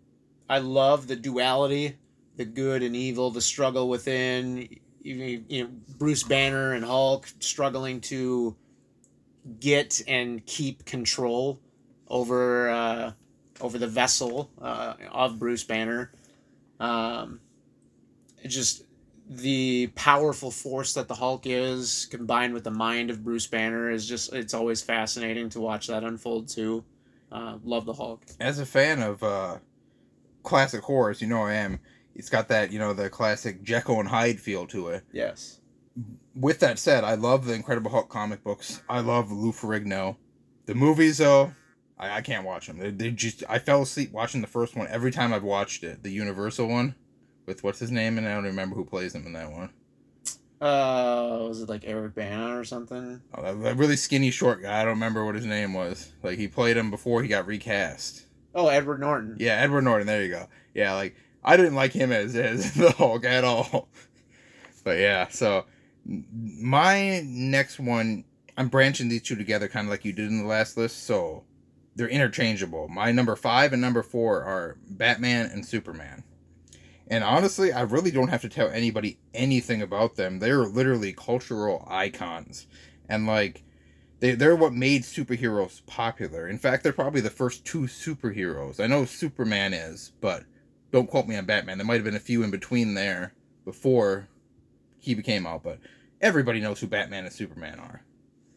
I 0.49 0.59
love 0.59 1.07
the 1.07 1.15
duality, 1.15 1.97
the 2.35 2.45
good 2.45 2.83
and 2.83 2.95
evil, 2.95 3.31
the 3.31 3.41
struggle 3.41 3.89
within. 3.89 4.67
You, 5.01 5.43
you 5.47 5.63
know, 5.63 5.69
Bruce 5.97 6.23
Banner 6.23 6.73
and 6.73 6.83
Hulk 6.83 7.27
struggling 7.39 8.01
to 8.01 8.55
get 9.59 10.01
and 10.07 10.43
keep 10.45 10.85
control 10.85 11.59
over 12.07 12.69
uh, 12.69 13.11
over 13.61 13.77
the 13.77 13.87
vessel 13.87 14.49
uh, 14.61 14.95
of 15.11 15.39
Bruce 15.39 15.63
Banner. 15.63 16.11
Um, 16.79 17.39
just 18.47 18.83
the 19.27 19.87
powerful 19.95 20.51
force 20.51 20.93
that 20.93 21.07
the 21.07 21.15
Hulk 21.15 21.43
is, 21.45 22.05
combined 22.11 22.53
with 22.53 22.63
the 22.63 22.71
mind 22.71 23.09
of 23.09 23.23
Bruce 23.23 23.47
Banner, 23.47 23.89
is 23.89 24.07
just 24.07 24.33
it's 24.33 24.53
always 24.53 24.81
fascinating 24.81 25.49
to 25.49 25.59
watch 25.59 25.87
that 25.87 26.03
unfold 26.03 26.47
too. 26.47 26.83
Uh, 27.31 27.57
love 27.63 27.85
the 27.85 27.93
Hulk. 27.93 28.21
As 28.39 28.59
a 28.59 28.65
fan 28.65 29.01
of 29.01 29.23
uh, 29.23 29.57
classic 30.45 30.81
horrors, 30.81 31.21
you 31.21 31.27
know 31.27 31.43
I 31.43 31.53
am. 31.53 31.79
It's 32.15 32.29
got 32.29 32.47
that 32.47 32.71
you 32.71 32.79
know 32.79 32.93
the 32.93 33.09
classic 33.09 33.63
Jekyll 33.63 33.99
and 33.99 34.09
Hyde 34.09 34.39
feel 34.39 34.65
to 34.67 34.87
it. 34.89 35.03
Yes. 35.11 35.59
With 36.35 36.59
that 36.59 36.79
said, 36.79 37.03
I 37.03 37.15
love 37.15 37.45
the 37.45 37.53
Incredible 37.53 37.91
Hulk 37.91 38.09
comic 38.09 38.43
books. 38.43 38.81
I 38.89 38.99
love 38.99 39.31
Lou 39.31 39.51
Ferrigno. 39.51 40.17
The 40.65 40.75
movies, 40.75 41.19
though, 41.19 41.53
I, 41.97 42.17
I 42.17 42.21
can't 42.21 42.45
watch 42.45 42.67
them. 42.67 42.77
They, 42.77 42.91
they 42.91 43.11
just 43.11 43.43
I 43.47 43.59
fell 43.59 43.81
asleep 43.81 44.11
watching 44.11 44.41
the 44.41 44.47
first 44.47 44.75
one 44.75 44.87
every 44.87 45.11
time 45.11 45.33
I've 45.33 45.43
watched 45.43 45.83
it. 45.83 46.03
The 46.03 46.11
Universal 46.11 46.67
one 46.67 46.95
with 47.45 47.63
what's 47.63 47.79
his 47.79 47.91
name, 47.91 48.17
and 48.17 48.27
I 48.27 48.33
don't 48.33 48.43
remember 48.43 48.75
who 48.75 48.85
plays 48.85 49.13
him 49.15 49.25
in 49.25 49.33
that 49.33 49.51
one. 49.51 49.69
Uh, 50.61 51.45
was 51.47 51.61
it 51.61 51.69
like 51.69 51.83
Eric 51.85 52.15
Bana 52.15 52.57
or 52.57 52.63
something? 52.63 53.21
Oh, 53.33 53.41
that, 53.41 53.61
that 53.61 53.77
really 53.77 53.97
skinny 53.97 54.31
short 54.31 54.61
guy. 54.61 54.81
I 54.81 54.83
don't 54.83 54.93
remember 54.93 55.25
what 55.25 55.35
his 55.35 55.45
name 55.45 55.73
was. 55.73 56.11
Like 56.23 56.37
he 56.37 56.47
played 56.47 56.77
him 56.77 56.89
before 56.89 57.21
he 57.21 57.27
got 57.27 57.45
recast. 57.45 58.25
Oh, 58.55 58.69
Edward 58.69 59.01
Norton. 59.01 59.35
Yeah, 59.38 59.62
Edward 59.62 59.83
Norton. 59.83 60.07
There 60.07 60.24
you 60.24 60.29
go. 60.29 60.47
Yeah, 60.74 60.93
like 60.93 61.15
I 61.43 61.57
didn't 61.57 61.75
like 61.75 61.91
him 61.91 62.12
as 62.12 62.35
as 62.35 62.74
the 62.75 62.91
Hulk 62.91 63.25
at 63.25 63.43
all. 63.43 63.89
But 64.83 65.00
yeah, 65.00 65.29
so 65.29 65.65
my 66.05 67.21
next 67.25 67.79
one, 67.79 68.24
I'm 68.55 68.67
branching 68.67 69.09
these 69.09 69.24
two 69.24 69.35
together, 69.35 69.67
kind 69.67 69.88
of 69.88 69.89
like 69.89 70.05
you 70.05 70.13
did 70.13 70.27
in 70.27 70.38
the 70.43 70.47
last 70.47 70.77
list. 70.77 71.05
So 71.07 71.43
they're 71.95 72.07
interchangeable. 72.07 72.88
My 72.88 73.12
number 73.12 73.35
five 73.35 73.74
and 73.74 73.81
number 73.81 74.03
four 74.03 74.43
are 74.43 74.77
Batman 74.88 75.50
and 75.51 75.65
Superman. 75.65 76.24
And 77.07 77.24
honestly, 77.24 77.71
I 77.71 77.81
really 77.81 78.12
don't 78.12 78.27
have 78.27 78.41
to 78.41 78.50
tell 78.50 78.69
anybody 78.69 79.17
anything 79.33 79.81
about 79.81 80.15
them. 80.17 80.38
They're 80.39 80.65
literally 80.65 81.13
cultural 81.13 81.88
icons. 81.89 82.67
And 83.09 83.25
like 83.25 83.63
they 84.25 84.34
they're 84.34 84.55
what 84.55 84.74
made 84.74 85.03
superheroes 85.03 85.86
popular. 85.86 86.48
In 86.48 86.58
fact, 86.58 86.84
they're 86.84 86.94
probably 86.94 87.22
the 87.22 87.29
first 87.29 87.63
two 87.63 87.82
superheroes. 87.82 88.79
I 88.79 88.88
know 88.88 89.05
Superman 89.05 89.74
is, 89.74 90.13
but 90.20 90.44
don't 90.91 91.10
quote 91.10 91.27
me 91.27 91.36
on 91.36 91.46
Batman. 91.46 91.77
There 91.77 91.86
might 91.86 91.96
have 91.96 92.03
been 92.03 92.15
a 92.15 92.20
few 92.20 92.41
in 92.41 92.50
between 92.50 92.96
there 92.96 93.34
before 93.65 94.27
he 95.00 95.13
became 95.13 95.46
out, 95.46 95.62
but 95.63 95.79
everybody 96.22 96.60
knows 96.60 96.79
who 96.79 96.88
Batman 96.88 97.25
and 97.25 97.34
Superman 97.34 97.79
are. 97.79 98.01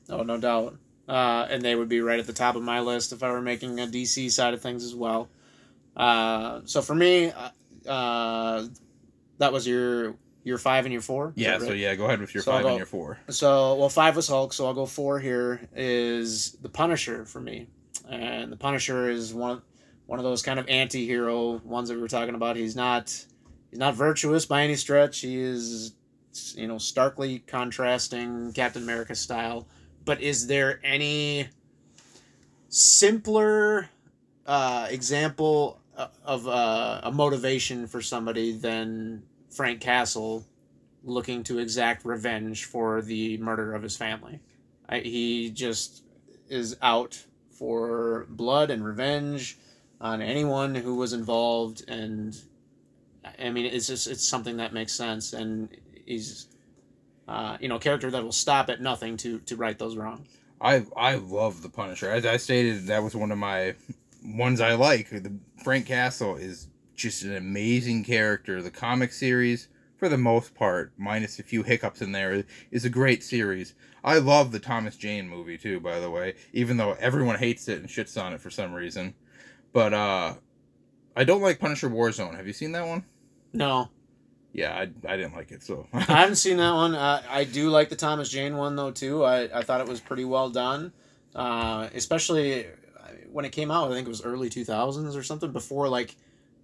Oh, 0.09 0.23
no 0.23 0.39
doubt. 0.39 0.79
Uh, 1.07 1.47
and 1.51 1.63
they 1.63 1.75
would 1.75 1.89
be 1.89 2.01
right 2.01 2.19
at 2.19 2.27
the 2.27 2.33
top 2.33 2.57
of 2.57 2.63
my 2.63 2.81
list 2.81 3.13
if 3.13 3.23
I 3.23 3.31
were 3.31 3.43
making 3.43 3.79
a 3.81 3.87
DC 3.87 4.31
side 4.31 4.55
of 4.55 4.63
things 4.63 4.85
as 4.85 4.95
well. 4.95 5.29
Uh, 5.97 6.63
so 6.65 6.81
for 6.81 6.95
me, 6.95 7.31
uh, 7.87 8.67
that 9.39 9.53
was 9.53 9.67
your 9.67 10.15
your 10.49 10.59
five 10.59 10.87
and 10.87 10.93
your 10.93 11.03
four. 11.03 11.35
Yeah. 11.37 11.53
right? 11.53 11.61
So 11.61 11.73
yeah, 11.73 11.95
go 11.95 12.07
ahead 12.07 12.21
with 12.21 12.35
your 12.35 12.43
So 12.43 12.53
I'll 12.53 12.59
five 12.59 12.67
and 12.67 12.77
your 12.79 12.87
four. 12.87 13.19
So 13.29 13.75
well, 13.75 13.91
five 13.91 14.17
was 14.17 14.27
Hulk, 14.27 14.55
so 14.55 14.67
I'll 14.67 14.75
go 14.75 14.87
four 14.87 15.21
here. 15.21 15.69
Is 15.77 16.53
the 16.63 16.71
Punisher 16.71 17.27
for 17.27 17.41
me, 17.41 17.69
and 18.09 18.51
the 18.51 18.57
Punisher 18.57 19.11
is 19.11 19.35
one 19.35 19.61
one 20.07 20.19
of 20.19 20.25
those 20.25 20.41
kind 20.41 20.59
of 20.59 20.67
anti-hero 20.69 21.61
ones 21.65 21.91
that 21.91 21.95
we 21.97 22.01
were 22.01 22.09
talking 22.09 22.35
about. 22.35 22.57
He's 22.57 22.75
not 22.75 23.11
he's 23.71 23.79
not 23.79 23.95
virtuous 23.95 24.47
by 24.47 24.63
any 24.63 24.75
stretch. 24.75 25.21
He 25.21 25.39
is 25.39 25.93
you 26.57 26.67
know 26.67 26.79
starkly 26.79 27.41
contrasting 27.41 28.53
Captain 28.55 28.83
America 28.83 29.15
style. 29.15 29.69
But 30.07 30.23
is 30.23 30.47
there 30.47 30.81
any 30.83 31.49
simpler 32.71 33.91
uh, 34.47 34.87
example 34.91 35.79
uh, 35.95 36.09
of 36.25 36.49
uh, 36.49 37.01
a 37.03 37.13
motivation 37.13 37.87
for 37.87 38.01
somebody 38.01 38.53
than 38.53 39.23
Frank 39.51 39.81
Castle 39.81 40.45
looking 41.05 41.43
to 41.45 41.59
exact 41.59 42.05
revenge 42.05 42.65
for 42.65 43.03
the 43.03 43.39
murder 43.39 43.75
of 43.75 43.83
his 43.83 43.97
family. 43.97 44.41
I, 44.89 45.01
he 45.01 45.51
just 45.51 46.03
is 46.49 46.77
out 46.83 47.25
for 47.51 48.27
blood 48.29 48.71
and 48.71 48.85
revenge 48.85 49.59
on 50.01 50.23
anyone 50.23 50.75
who 50.75 50.95
was 50.95 51.13
involved, 51.13 51.85
and 51.89 52.37
I 53.39 53.51
mean, 53.51 53.67
it's 53.67 53.87
just 53.87 54.07
it's 54.07 54.29
something 54.29 54.59
that 54.59 54.73
makes 54.73 54.93
sense, 54.93 55.33
and 55.33 55.69
he's. 56.07 56.47
Uh, 57.27 57.59
you 57.61 57.69
know, 57.69 57.77
a 57.77 57.79
character 57.79 58.11
that 58.11 58.25
will 58.25 58.33
stop 58.33 58.71
at 58.71 58.81
nothing 58.81 59.15
to 59.19 59.39
to 59.41 59.55
right 59.55 59.79
those 59.79 59.97
wrongs. 59.97 60.27
I 60.63 60.87
I 60.97 61.17
love 61.17 61.61
the 61.61 61.69
Punisher. 61.69 62.11
As 62.11 62.25
I 62.25 62.39
stated, 62.39 62.87
that 62.87 63.03
was 63.03 63.15
one 63.15 63.31
of 63.31 63.37
my 63.37 63.75
ones 64.25 64.63
I 64.63 64.75
like. 64.75 65.11
The 65.11 65.33
Frank 65.63 65.87
Castle 65.87 66.37
is 66.37 66.68
just 66.99 67.23
an 67.23 67.35
amazing 67.35 68.05
character. 68.05 68.61
The 68.61 68.71
comic 68.71 69.13
series, 69.13 69.69
for 69.97 70.09
the 70.09 70.19
most 70.19 70.55
part, 70.55 70.93
minus 70.99 71.39
a 71.39 71.43
few 71.43 71.63
hiccups 71.63 72.03
in 72.03 72.13
there, 72.13 72.45
is 72.71 72.85
a 72.85 72.91
great 72.91 73.23
series. 73.25 73.75
I 74.05 74.19
love 74.19 74.53
the 74.53 74.59
Thomas 74.61 74.97
Jane 74.97 75.29
movie 75.29 75.57
too, 75.59 75.81
by 75.81 76.01
the 76.01 76.11
way, 76.11 76.35
even 76.53 76.77
though 76.77 76.93
everyone 76.95 77.39
hates 77.39 77.69
it 77.69 77.79
and 77.81 77.89
shits 77.89 78.21
on 78.23 78.33
it 78.35 78.41
for 78.41 78.51
some 78.51 78.75
reason. 78.75 79.15
But 79.73 79.95
uh 79.95 80.35
I 81.17 81.25
don't 81.25 81.43
like 81.43 81.59
Punisher 81.59 81.91
Warzone. 81.91 82.37
Have 82.37 82.47
you 82.47 82.53
seen 82.53 82.73
that 82.73 82.87
one? 82.87 83.05
No, 83.53 83.89
Yeah, 84.53 84.73
I, 84.75 84.83
I 84.83 85.17
didn't 85.17 85.35
like 85.35 85.51
it. 85.51 85.63
So 85.63 85.89
I 85.93 86.01
haven't 86.01 86.37
seen 86.37 86.59
that 86.59 86.73
one. 86.75 86.95
Uh, 86.95 87.23
I 87.29 87.45
do 87.45 87.71
like 87.71 87.89
the 87.89 87.97
Thomas 87.97 88.29
Jane 88.29 88.57
one 88.57 88.77
though 88.77 88.91
too. 88.91 89.25
I, 89.25 89.59
I 89.59 89.63
thought 89.63 89.81
it 89.81 89.89
was 89.89 90.01
pretty 90.01 90.25
well 90.25 90.51
done, 90.51 90.93
uh, 91.35 91.89
especially 91.95 92.67
when 93.33 93.45
it 93.45 93.53
came 93.53 93.71
out. 93.71 93.91
I 93.91 93.95
think 93.95 94.07
it 94.07 94.11
was 94.11 94.23
early 94.23 94.49
two 94.49 94.65
thousands 94.65 95.17
or 95.17 95.23
something 95.23 95.51
before 95.53 95.89
like 95.89 96.17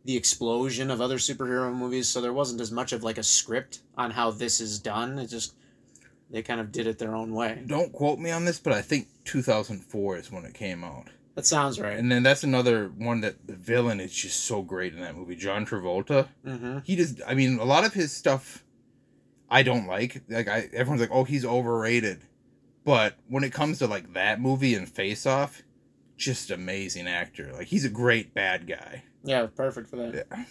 the 0.05 0.17
explosion 0.17 0.91
of 0.91 1.01
other 1.01 1.17
superhero 1.17 1.75
movies. 1.75 2.09
So 2.09 2.21
there 2.21 2.33
wasn't 2.33 2.61
as 2.61 2.71
much 2.71 2.93
of 2.93 3.03
like 3.03 3.19
a 3.19 3.23
script 3.23 3.81
on 3.97 4.11
how 4.11 4.31
this 4.31 4.61
is 4.61 4.79
done. 4.79 5.19
It 5.19 5.29
just 5.29 5.55
they 6.31 6.43
kind 6.43 6.61
of 6.61 6.73
did 6.73 6.87
it 6.87 6.99
their 6.99 7.15
own 7.15 7.35
way. 7.35 7.63
don't 7.67 7.93
quote 7.93 8.19
me 8.19 8.31
on 8.31 8.45
this, 8.45 8.59
but 8.59 8.73
I 8.73 8.83
think 8.83 9.09
2004 9.25 10.17
is 10.17 10.33
when 10.33 10.45
it 10.45 10.55
came 10.55 10.83
out. 10.83 11.09
That 11.35 11.47
sounds 11.47 11.81
right. 11.81 11.99
And 11.99 12.11
then 12.11 12.23
that's 12.23 12.45
another 12.45 12.93
one 12.97 13.21
that 13.23 13.47
the 13.47 13.55
villain 13.55 14.01
is 14.01 14.13
just 14.13 14.45
so 14.45 14.63
great 14.63 14.95
in 14.95 15.01
that 15.01 15.17
movie. 15.17 15.35
John 15.35 15.67
Travolta. 15.67 16.29
Mm-hmm. 16.47 16.79
He 16.85 16.97
just, 16.97 17.21
I 17.27 17.35
mean, 17.35 17.59
a 17.59 17.65
lot 17.65 17.85
of 17.85 17.93
his 17.93 18.13
stuff 18.13 18.65
I 19.51 19.63
don't 19.63 19.87
like. 19.87 20.23
Like, 20.29 20.49
I 20.49 20.69
everyone's 20.73 21.01
like, 21.01 21.11
oh, 21.13 21.25
he's 21.25 21.45
overrated. 21.45 22.23
But 22.85 23.17
when 23.29 23.45
it 23.45 23.53
comes 23.53 23.79
to 23.79 23.87
like 23.87 24.13
that 24.15 24.41
movie 24.41 24.75
and 24.75 24.89
Face 24.89 25.27
Off, 25.27 25.63
just 26.17 26.51
amazing 26.51 27.09
actor. 27.09 27.53
Like, 27.53 27.69
he's 27.69 27.85
a 27.85 27.91
great 27.91 28.35
bad 28.35 28.67
guy. 28.69 29.05
Yeah, 29.25 29.47
perfect 29.47 29.89
for 29.89 29.97
that. 29.97 30.27
Yeah. 30.31 30.45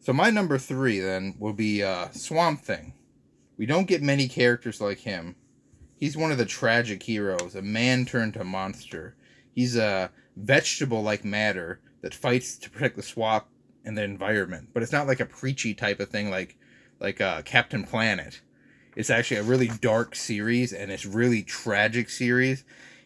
So 0.00 0.12
my 0.12 0.30
number 0.30 0.58
three 0.58 1.00
then 1.00 1.34
will 1.38 1.54
be 1.54 1.82
uh, 1.82 2.08
Swamp 2.12 2.62
Thing. 2.62 2.92
We 3.56 3.66
don't 3.66 3.88
get 3.88 4.02
many 4.02 4.28
characters 4.28 4.80
like 4.80 5.00
him. 5.00 5.36
He's 5.96 6.16
one 6.16 6.32
of 6.32 6.38
the 6.38 6.46
tragic 6.46 7.02
heroes, 7.02 7.54
a 7.54 7.62
man 7.62 8.06
turned 8.06 8.34
to 8.34 8.44
monster. 8.44 9.16
He's 9.52 9.76
a 9.76 10.10
vegetable 10.36 11.02
like 11.02 11.24
matter 11.24 11.80
that 12.02 12.14
fights 12.14 12.56
to 12.58 12.70
protect 12.70 12.96
the 12.96 13.02
swamp 13.02 13.46
and 13.84 13.96
the 13.96 14.02
environment. 14.02 14.68
But 14.72 14.82
it's 14.82 14.92
not 14.92 15.06
like 15.06 15.20
a 15.20 15.26
preachy 15.26 15.74
type 15.74 16.00
of 16.00 16.08
thing 16.08 16.30
like 16.30 16.56
like 17.00 17.20
uh, 17.20 17.42
Captain 17.42 17.84
Planet. 17.84 18.40
It's 18.96 19.10
actually 19.10 19.38
a 19.38 19.42
really 19.44 19.68
dark 19.80 20.14
series 20.14 20.72
and 20.72 20.90
it's 20.90 21.06
really 21.06 21.42
tragic 21.42 22.10
series. 22.10 22.64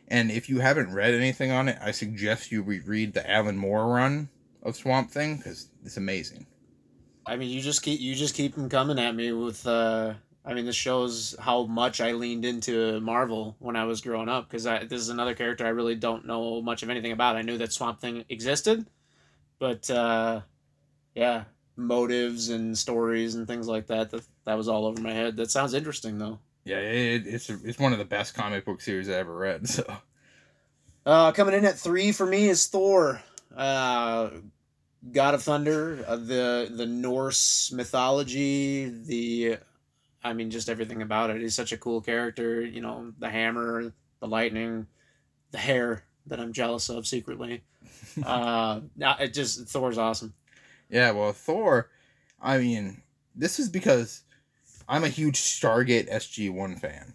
And 0.08 0.30
if 0.30 0.48
you 0.48 0.60
haven't 0.60 0.92
read 0.92 1.14
anything 1.14 1.50
on 1.50 1.68
it, 1.68 1.78
I 1.80 1.92
suggest 1.92 2.52
you 2.52 2.62
reread 2.62 3.14
the 3.14 3.28
Alan 3.28 3.56
Moore 3.56 3.86
run 3.86 4.28
of 4.64 4.76
Swamp 4.76 5.10
Thing 5.10 5.36
because 5.36 5.68
it's 5.84 5.96
amazing. 5.96 6.46
I 7.26 7.36
mean, 7.36 7.50
you 7.50 7.60
just 7.60 7.82
keep 7.82 8.00
you 8.00 8.14
just 8.14 8.34
keep 8.34 8.54
them 8.54 8.68
coming 8.68 8.98
at 8.98 9.14
me 9.14 9.32
with. 9.32 9.66
Uh, 9.66 10.14
I 10.46 10.52
mean, 10.52 10.66
this 10.66 10.76
shows 10.76 11.34
how 11.38 11.64
much 11.64 12.02
I 12.02 12.12
leaned 12.12 12.44
into 12.44 13.00
Marvel 13.00 13.56
when 13.60 13.76
I 13.76 13.84
was 13.84 14.02
growing 14.02 14.28
up 14.28 14.48
because 14.48 14.64
this 14.64 15.00
is 15.00 15.08
another 15.08 15.34
character 15.34 15.64
I 15.64 15.70
really 15.70 15.94
don't 15.94 16.26
know 16.26 16.60
much 16.60 16.82
of 16.82 16.90
anything 16.90 17.12
about. 17.12 17.36
I 17.36 17.42
knew 17.42 17.56
that 17.58 17.72
Swamp 17.72 17.98
Thing 18.00 18.24
existed, 18.28 18.86
but 19.58 19.88
uh, 19.90 20.42
yeah, 21.14 21.44
motives 21.76 22.50
and 22.50 22.76
stories 22.76 23.36
and 23.36 23.46
things 23.46 23.66
like 23.68 23.86
that. 23.86 24.10
That 24.10 24.22
that 24.44 24.58
was 24.58 24.68
all 24.68 24.84
over 24.84 25.00
my 25.00 25.12
head. 25.12 25.36
That 25.36 25.50
sounds 25.50 25.72
interesting 25.72 26.18
though. 26.18 26.38
Yeah, 26.64 26.78
it, 26.78 27.26
it's 27.26 27.48
it's 27.48 27.78
one 27.78 27.92
of 27.92 27.98
the 27.98 28.04
best 28.04 28.34
comic 28.34 28.66
book 28.66 28.80
series 28.82 29.08
I 29.08 29.14
ever 29.14 29.34
read. 29.34 29.66
So 29.68 29.84
Uh, 31.06 31.32
coming 31.32 31.54
in 31.54 31.64
at 31.66 31.78
three 31.78 32.12
for 32.12 32.26
me 32.26 32.48
is 32.48 32.66
Thor. 32.66 33.22
Uh, 33.54 34.30
God 35.12 35.34
of 35.34 35.42
Thunder, 35.42 36.04
uh, 36.06 36.16
the 36.16 36.70
the 36.74 36.86
Norse 36.86 37.72
mythology, 37.72 38.86
the 38.86 39.58
I 40.22 40.32
mean 40.32 40.50
just 40.50 40.68
everything 40.68 41.02
about 41.02 41.30
it. 41.30 41.40
He's 41.40 41.54
such 41.54 41.72
a 41.72 41.76
cool 41.76 42.00
character, 42.00 42.60
you 42.62 42.80
know, 42.80 43.12
the 43.18 43.28
hammer, 43.28 43.92
the 44.20 44.26
lightning, 44.26 44.86
the 45.50 45.58
hair 45.58 46.04
that 46.26 46.40
I'm 46.40 46.52
jealous 46.52 46.88
of 46.88 47.06
secretly. 47.06 47.62
uh 48.24 48.80
it 48.98 49.34
just 49.34 49.68
Thor's 49.68 49.98
awesome. 49.98 50.34
Yeah, 50.88 51.10
well, 51.10 51.32
Thor, 51.32 51.90
I 52.40 52.58
mean, 52.58 53.02
this 53.34 53.58
is 53.58 53.68
because 53.68 54.22
I'm 54.88 55.04
a 55.04 55.08
huge 55.08 55.38
Stargate 55.38 56.10
SG1 56.10 56.78
fan. 56.78 57.14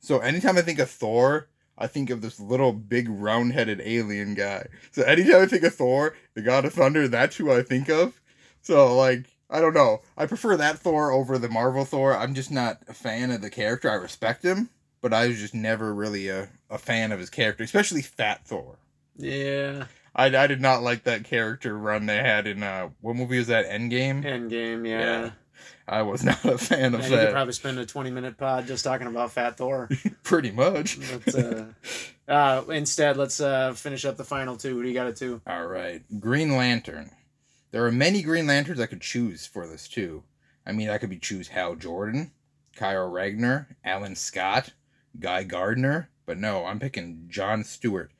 So 0.00 0.18
anytime 0.18 0.56
I 0.56 0.62
think 0.62 0.78
of 0.78 0.90
Thor, 0.90 1.48
I 1.78 1.86
think 1.86 2.10
of 2.10 2.20
this 2.20 2.38
little 2.38 2.72
big 2.72 3.08
round 3.08 3.52
headed 3.52 3.80
alien 3.84 4.34
guy. 4.34 4.66
So 4.90 5.02
anytime 5.02 5.42
I 5.42 5.46
think 5.46 5.62
of 5.64 5.74
Thor, 5.74 6.14
the 6.34 6.42
God 6.42 6.64
of 6.64 6.74
Thunder, 6.74 7.08
that's 7.08 7.36
who 7.36 7.50
I 7.50 7.62
think 7.62 7.88
of. 7.88 8.20
So 8.60 8.94
like 8.96 9.26
I 9.50 9.60
don't 9.60 9.74
know. 9.74 10.00
I 10.16 10.26
prefer 10.26 10.56
that 10.56 10.78
Thor 10.78 11.10
over 11.10 11.38
the 11.38 11.48
Marvel 11.48 11.84
Thor. 11.84 12.16
I'm 12.16 12.34
just 12.34 12.50
not 12.50 12.78
a 12.88 12.94
fan 12.94 13.30
of 13.30 13.42
the 13.42 13.50
character. 13.50 13.90
I 13.90 13.94
respect 13.94 14.42
him, 14.42 14.70
but 15.02 15.12
I 15.12 15.28
was 15.28 15.38
just 15.38 15.54
never 15.54 15.94
really 15.94 16.28
a, 16.28 16.48
a 16.70 16.78
fan 16.78 17.12
of 17.12 17.20
his 17.20 17.28
character, 17.28 17.62
especially 17.62 18.00
Fat 18.00 18.46
Thor. 18.46 18.76
Yeah. 19.16 19.86
I, 20.14 20.26
I 20.26 20.46
did 20.46 20.60
not 20.60 20.82
like 20.82 21.04
that 21.04 21.24
character 21.24 21.76
run 21.76 22.06
they 22.06 22.16
had 22.16 22.46
in 22.46 22.62
uh 22.62 22.90
what 23.00 23.16
movie 23.16 23.38
was 23.38 23.46
that 23.48 23.66
Endgame? 23.66 24.24
Endgame, 24.24 24.88
yeah. 24.88 25.00
Yeah. 25.00 25.30
I 25.88 26.02
was 26.02 26.22
not 26.24 26.44
a 26.44 26.58
fan 26.58 26.94
of 26.94 27.00
And 27.00 27.10
you 27.10 27.16
that. 27.16 27.26
could 27.26 27.32
probably 27.32 27.52
spend 27.52 27.78
a 27.78 27.86
twenty 27.86 28.10
minute 28.10 28.36
pod 28.38 28.66
just 28.66 28.84
talking 28.84 29.06
about 29.06 29.32
Fat 29.32 29.56
Thor. 29.56 29.88
Pretty 30.22 30.50
much. 30.50 30.98
But, 31.24 31.34
uh, 31.34 31.64
uh, 32.28 32.62
instead, 32.70 33.16
let's 33.16 33.40
uh, 33.40 33.72
finish 33.74 34.04
up 34.04 34.16
the 34.16 34.24
final 34.24 34.56
two. 34.56 34.76
What 34.76 34.82
do 34.82 34.88
you 34.88 34.94
got 34.94 35.08
it 35.08 35.16
to? 35.16 35.40
All 35.46 35.66
right. 35.66 36.02
Green 36.20 36.56
Lantern. 36.56 37.10
There 37.72 37.84
are 37.86 37.92
many 37.92 38.22
Green 38.22 38.46
Lanterns 38.46 38.80
I 38.80 38.86
could 38.86 39.00
choose 39.00 39.46
for 39.46 39.66
this 39.66 39.88
too. 39.88 40.22
I 40.66 40.72
mean, 40.72 40.88
I 40.90 40.98
could 40.98 41.10
be 41.10 41.18
choose 41.18 41.48
Hal 41.48 41.74
Jordan, 41.74 42.30
Kyle 42.76 43.08
Rayner, 43.10 43.76
Alan 43.84 44.14
Scott, 44.14 44.72
Guy 45.18 45.42
Gardner, 45.44 46.08
but 46.26 46.38
no, 46.38 46.64
I'm 46.66 46.78
picking 46.78 47.26
John 47.28 47.64
Stewart. 47.64 48.12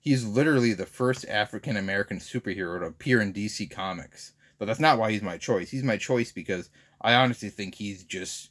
He's 0.00 0.26
literally 0.26 0.72
the 0.74 0.86
first 0.86 1.24
African 1.28 1.76
American 1.76 2.18
superhero 2.18 2.80
to 2.80 2.86
appear 2.86 3.20
in 3.20 3.32
DC 3.32 3.70
Comics. 3.70 4.32
But 4.64 4.68
that's 4.68 4.80
not 4.80 4.98
why 4.98 5.12
he's 5.12 5.20
my 5.20 5.36
choice. 5.36 5.68
He's 5.68 5.82
my 5.82 5.98
choice 5.98 6.32
because 6.32 6.70
I 6.98 7.16
honestly 7.16 7.50
think 7.50 7.74
he's 7.74 8.02
just 8.02 8.48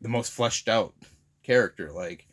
the 0.00 0.08
most 0.08 0.32
fleshed 0.32 0.66
out 0.66 0.94
character. 1.42 1.92
Like, 1.92 2.26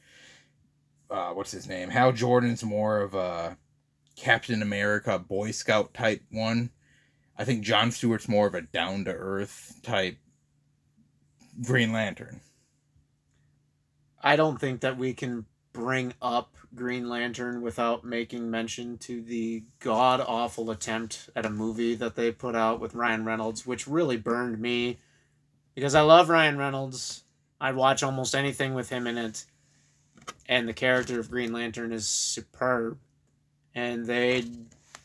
uh, 1.11 1.31
what's 1.31 1.51
his 1.51 1.67
name? 1.67 1.89
Hal 1.89 2.13
Jordan's 2.13 2.63
more 2.63 3.01
of 3.01 3.15
a 3.15 3.57
Captain 4.15 4.61
America 4.61 5.19
Boy 5.19 5.51
Scout 5.51 5.93
type 5.93 6.21
one. 6.31 6.69
I 7.37 7.43
think 7.43 7.65
John 7.65 7.91
Stewart's 7.91 8.29
more 8.29 8.47
of 8.47 8.55
a 8.55 8.61
down 8.61 9.03
to 9.03 9.11
earth 9.11 9.81
type 9.83 10.17
Green 11.61 11.91
Lantern. 11.91 12.39
I 14.23 14.37
don't 14.37 14.61
think 14.61 14.79
that 14.79 14.97
we 14.97 15.13
can 15.13 15.45
bring 15.73 16.13
up 16.21 16.55
Green 16.75 17.09
Lantern 17.09 17.61
without 17.61 18.03
making 18.03 18.49
mention 18.49 18.97
to 18.99 19.21
the 19.21 19.63
god 19.79 20.21
awful 20.21 20.71
attempt 20.71 21.29
at 21.35 21.45
a 21.45 21.49
movie 21.49 21.95
that 21.95 22.15
they 22.15 22.31
put 22.31 22.55
out 22.55 22.79
with 22.79 22.95
Ryan 22.95 23.25
Reynolds, 23.25 23.65
which 23.65 23.87
really 23.87 24.17
burned 24.17 24.59
me 24.59 24.99
because 25.75 25.95
I 25.95 26.01
love 26.01 26.29
Ryan 26.29 26.57
Reynolds. 26.57 27.23
I'd 27.61 27.75
watch 27.75 28.03
almost 28.03 28.35
anything 28.35 28.73
with 28.73 28.89
him 28.89 29.07
in 29.07 29.17
it. 29.17 29.45
And 30.47 30.67
the 30.67 30.73
character 30.73 31.19
of 31.19 31.29
Green 31.29 31.51
Lantern 31.51 31.91
is 31.91 32.07
superb. 32.07 32.99
And 33.75 34.05
they 34.05 34.43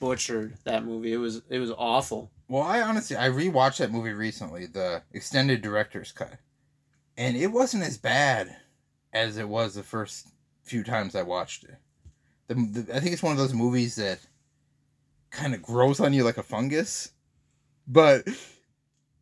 butchered 0.01 0.57
that 0.65 0.85
movie. 0.85 1.13
It 1.13 1.19
was 1.19 1.43
it 1.49 1.59
was 1.59 1.71
awful. 1.77 2.31
Well, 2.49 2.63
I 2.63 2.83
honestly 2.83 3.17
I 3.17 3.29
rewatched 3.29 3.79
that 3.79 3.93
movie 3.93 4.13
recently, 4.13 4.67
the 4.67 5.03
extended 5.13 5.63
director's 5.63 6.13
cut, 6.13 6.39
and 7.17 7.37
it 7.37 7.47
wasn't 7.49 7.85
as 7.85 7.97
bad 7.97 8.57
as 9.13 9.39
it 9.39 9.49
was 9.49 9.75
the 9.75 9.83
first 9.83 10.29
few 10.65 10.83
times 10.83 11.15
I 11.15 11.23
watched 11.23 11.65
it. 11.65 11.77
The, 12.49 12.55
the 12.55 12.97
I 12.97 13.01
think 13.01 13.13
it's 13.13 13.23
one 13.23 13.33
of 13.33 13.39
those 13.39 13.55
movies 13.55 13.97
that 13.97 14.19
kind 15.31 15.55
of 15.55 15.63
grows 15.63 16.01
on 16.01 16.13
you 16.13 16.25
like 16.25 16.39
a 16.39 16.43
fungus, 16.43 17.11
but 17.87 18.27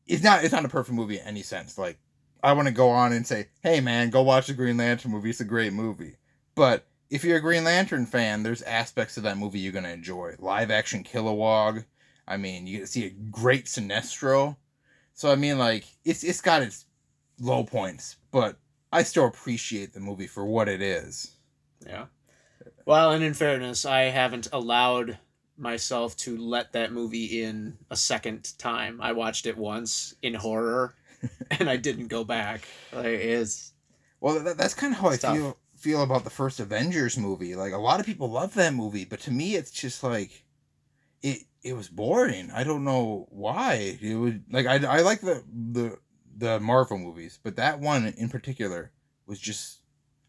it's 0.07 0.22
not 0.22 0.44
it's 0.44 0.52
not 0.52 0.64
a 0.64 0.68
perfect 0.68 0.94
movie 0.94 1.18
in 1.18 1.26
any 1.26 1.42
sense. 1.42 1.78
Like 1.78 1.98
I 2.42 2.52
want 2.52 2.68
to 2.68 2.74
go 2.74 2.90
on 2.90 3.12
and 3.12 3.26
say, 3.26 3.48
hey 3.62 3.81
man, 3.81 4.11
go 4.11 4.22
watch 4.22 4.46
the 4.46 4.55
Green 4.55 4.76
Lantern 4.76 5.12
movie. 5.12 5.31
It's 5.31 5.40
a 5.40 5.44
great 5.44 5.72
movie, 5.72 6.16
but 6.55 6.87
if 7.11 7.24
you're 7.24 7.37
a 7.37 7.42
Green 7.42 7.64
Lantern 7.64 8.07
fan, 8.07 8.42
there's 8.42 8.62
aspects 8.62 9.16
of 9.16 9.22
that 9.24 9.37
movie 9.37 9.59
you're 9.59 9.72
gonna 9.72 9.90
enjoy. 9.90 10.35
Live 10.38 10.70
action 10.70 11.05
Kilowog. 11.05 11.85
I 12.26 12.37
mean, 12.37 12.66
you 12.66 12.78
get 12.78 12.87
to 12.87 12.92
see 12.92 13.07
a 13.07 13.11
great 13.11 13.66
Sinestro. 13.66 14.57
So 15.14 15.31
I 15.31 15.37
mean, 15.37 15.59
like 15.59 15.85
it's 16.05 16.24
it's 16.24 16.40
got 16.40 16.62
its 16.62 16.87
low 17.40 17.64
points, 17.64 18.16
but 18.31 18.57
I 18.92 19.02
still 19.02 19.26
appreciate 19.26 19.92
the 19.94 20.00
movie 20.00 20.26
for 20.28 20.44
what 20.46 20.68
it 20.68 20.83
is. 20.83 21.37
Yeah. 21.87 22.07
Well, 22.87 23.12
and 23.12 23.24
in 23.24 23.35
fairness, 23.35 23.85
I 23.87 24.02
haven't 24.05 24.48
allowed 24.52 25.18
myself 25.57 26.16
to 26.18 26.37
let 26.37 26.72
that 26.72 26.92
movie 26.92 27.42
in 27.42 27.78
a 27.90 27.96
second 27.96 28.59
time. 28.59 29.00
I 29.00 29.12
watched 29.12 29.46
it 29.46 29.57
once 29.57 30.14
in 30.22 30.35
horror, 30.35 30.96
and 31.50 31.70
I 31.70 31.76
didn't 31.76 32.09
go 32.09 32.24
back. 32.24 32.68
Like 32.92 33.07
it's 33.07 33.74
Well, 34.20 34.42
that, 34.42 34.57
that's 34.57 34.74
kind 34.74 34.92
of 34.94 35.00
how 35.00 35.09
I 35.09 35.16
tough. 35.16 35.35
feel 35.37 35.59
feel 35.76 36.02
about 36.02 36.24
the 36.24 36.31
first 36.31 36.61
Avengers 36.61 37.18
movie. 37.18 37.55
Like 37.57 37.72
a 37.72 37.78
lot 37.78 38.00
of 38.00 38.07
people 38.07 38.28
love 38.31 38.55
that 38.55 38.74
movie, 38.74 39.05
but 39.05 39.20
to 39.20 39.31
me, 39.31 39.55
it's 39.57 39.70
just 39.70 40.02
like 40.02 40.44
it. 41.22 41.42
It 41.62 41.74
was 41.74 41.88
boring. 41.88 42.50
I 42.52 42.64
don't 42.64 42.85
know 42.85 43.26
why. 43.31 43.98
It 44.00 44.16
would 44.16 44.44
like 44.52 44.66
I 44.66 44.76
I 44.87 45.02
like 45.02 45.20
the 45.22 45.44
the 45.50 45.98
the 46.36 46.60
Marvel 46.60 46.98
movies, 46.98 47.38
but 47.42 47.56
that 47.56 47.80
one 47.80 48.06
in 48.16 48.28
particular 48.28 48.92
was 49.26 49.38
just. 49.38 49.78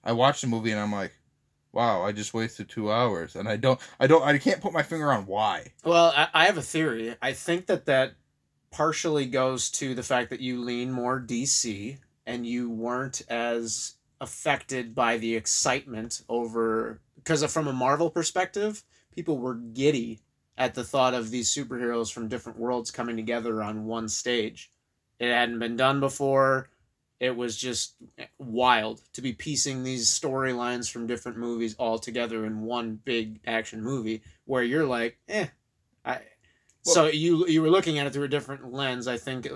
I 0.06 0.12
watched 0.12 0.42
the 0.42 0.48
movie 0.48 0.72
and 0.72 0.82
I'm 0.82 0.92
like, 0.92 1.14
wow, 1.72 2.04
I 2.04 2.12
just 2.12 2.34
wasted 2.34 2.70
two 2.70 2.92
hours, 2.92 3.36
and 3.36 3.50
I 3.50 3.58
don't 3.58 3.80
I 4.00 4.08
don't 4.08 4.24
I 4.24 4.38
can't 4.38 4.62
put 4.62 4.74
my 4.74 4.84
finger 4.84 5.12
on 5.12 5.26
why. 5.26 5.74
well, 5.84 6.14
I, 6.16 6.28
I 6.34 6.46
have 6.46 6.58
a 6.58 6.62
theory. 6.62 7.16
I 7.22 7.34
think 7.34 7.66
that 7.68 7.86
that 7.86 8.14
partially 8.72 9.26
goes 9.26 9.70
to 9.70 9.94
the 9.94 10.04
fact 10.04 10.30
that 10.32 10.40
you 10.40 10.62
lean 10.62 10.92
more 10.92 11.20
DC 11.20 11.98
and 12.26 12.46
you 12.46 12.70
weren't 12.70 13.22
as 13.30 13.96
affected 14.20 14.96
by 14.96 15.18
the 15.18 15.36
excitement 15.36 16.22
over 16.30 17.02
because 17.16 17.44
from 17.52 17.68
a 17.68 17.74
Marvel 17.74 18.10
perspective, 18.10 18.84
people 19.12 19.38
were 19.38 19.56
giddy 19.56 20.20
at 20.58 20.74
the 20.76 20.84
thought 20.84 21.14
of 21.14 21.30
these 21.32 21.54
superheroes 21.54 22.12
from 22.12 22.28
different 22.28 22.60
worlds 22.60 22.92
coming 22.92 23.16
together 23.16 23.62
on 23.62 23.86
one 23.86 24.08
stage. 24.08 24.72
It 25.24 25.32
hadn't 25.34 25.60
been 25.60 25.78
done 25.78 26.00
before. 26.00 26.70
It 27.20 27.36
was 27.38 27.56
just 27.56 27.96
wild 28.38 29.00
to 29.14 29.22
be 29.22 29.32
piecing 29.32 29.84
these 29.84 30.10
storylines 30.10 30.92
from 30.92 31.08
different 31.08 31.38
movies 31.38 31.76
all 31.80 31.98
together 31.98 32.46
in 32.46 32.62
one 32.64 33.00
big 33.06 33.40
action 33.48 33.82
movie 33.82 34.22
where 34.46 34.64
you're 34.64 34.86
like, 34.86 35.18
eh, 35.30 35.48
I. 36.04 36.20
so 36.82 37.06
you 37.08 37.48
you 37.48 37.62
were 37.62 37.70
looking 37.70 37.98
at 38.00 38.08
it 38.08 38.12
through 38.14 38.26
a 38.26 38.28
different 38.28 38.74
lens. 38.74 39.08
I 39.08 39.18
think 39.18 39.48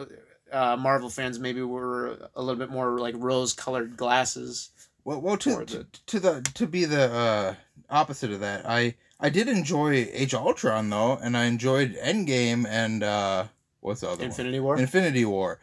uh, 0.51 0.77
Marvel 0.77 1.09
fans 1.09 1.39
maybe 1.39 1.61
were 1.61 2.29
a 2.35 2.41
little 2.41 2.55
bit 2.59 2.69
more 2.69 2.99
like 2.99 3.15
rose 3.17 3.51
colored 3.51 3.97
glasses. 3.97 4.69
Well, 5.03 5.19
well, 5.19 5.37
to, 5.37 5.65
to 5.65 5.77
the- 5.77 5.87
to 6.05 6.19
the 6.21 6.41
to 6.53 6.67
be 6.67 6.85
the 6.85 7.11
uh, 7.11 7.55
opposite 7.89 8.31
of 8.31 8.39
that, 8.39 8.65
I 8.65 8.95
I 9.19 9.29
did 9.29 9.49
enjoy 9.49 10.07
Age 10.13 10.33
Ultron 10.33 10.89
though, 10.89 11.17
and 11.17 11.35
I 11.35 11.45
enjoyed 11.45 11.97
Endgame 11.97 12.65
and 12.65 13.03
uh, 13.03 13.47
what's 13.87 14.01
the 14.01 14.09
other 14.09 14.25
Infinity 14.25 14.59
War. 14.59 14.77
Infinity 14.77 15.25
War. 15.25 15.59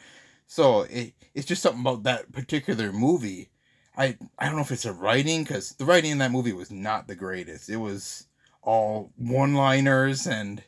So 0.46 0.82
it 0.82 1.14
it's 1.34 1.46
just 1.46 1.62
something 1.62 1.80
about 1.80 2.02
that 2.04 2.32
particular 2.32 2.92
movie. 2.92 3.50
I 3.96 4.16
I 4.38 4.46
don't 4.46 4.56
know 4.56 4.62
if 4.62 4.72
it's 4.72 4.82
the 4.82 4.92
writing 4.92 5.44
because 5.44 5.72
the 5.72 5.84
writing 5.84 6.12
in 6.12 6.18
that 6.18 6.32
movie 6.32 6.52
was 6.52 6.70
not 6.70 7.06
the 7.06 7.14
greatest. 7.14 7.68
It 7.68 7.76
was 7.76 8.26
all 8.62 9.12
one 9.16 9.54
liners 9.54 10.26
and 10.26 10.62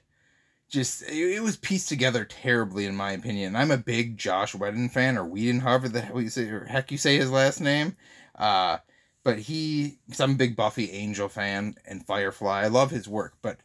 just 0.69 1.03
it, 1.03 1.37
it 1.37 1.42
was 1.42 1.57
pieced 1.57 1.88
together 1.88 2.25
terribly 2.25 2.87
in 2.87 2.97
my 2.97 3.12
opinion. 3.12 3.57
I'm 3.57 3.71
a 3.71 3.79
big 3.79 4.16
Joss 4.16 4.55
Whedon 4.55 4.88
fan 4.88 5.19
or 5.19 5.25
Whedon, 5.25 5.61
however 5.61 5.88
the 5.88 6.01
hell 6.01 6.21
you 6.21 6.29
say 6.29 6.49
or 6.49 6.64
heck 6.64 6.90
you 6.90 6.99
say 6.99 7.16
his 7.16 7.31
last 7.31 7.61
name. 7.61 7.97
Uh, 8.35 8.79
but 9.23 9.40
he, 9.40 9.99
I'm 10.21 10.33
a 10.33 10.35
big 10.35 10.55
Buffy 10.55 10.92
Angel 10.92 11.29
fan 11.29 11.75
and 11.85 12.07
Firefly, 12.07 12.62
I 12.62 12.69
love 12.69 12.92
his 12.92 13.09
work. 13.09 13.35
But 13.42 13.59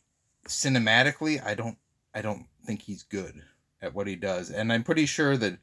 cinematically, 0.48 1.44
I 1.46 1.54
don't, 1.54 1.78
I 2.16 2.22
don't 2.24 2.48
think 2.66 2.82
he's 2.82 3.04
good 3.04 3.44
at 3.82 3.94
what 3.94 4.08
he 4.08 4.16
does. 4.16 4.50
And 4.50 4.72
I'm 4.72 4.84
pretty 4.84 5.06
sure 5.06 5.38
that 5.38 5.58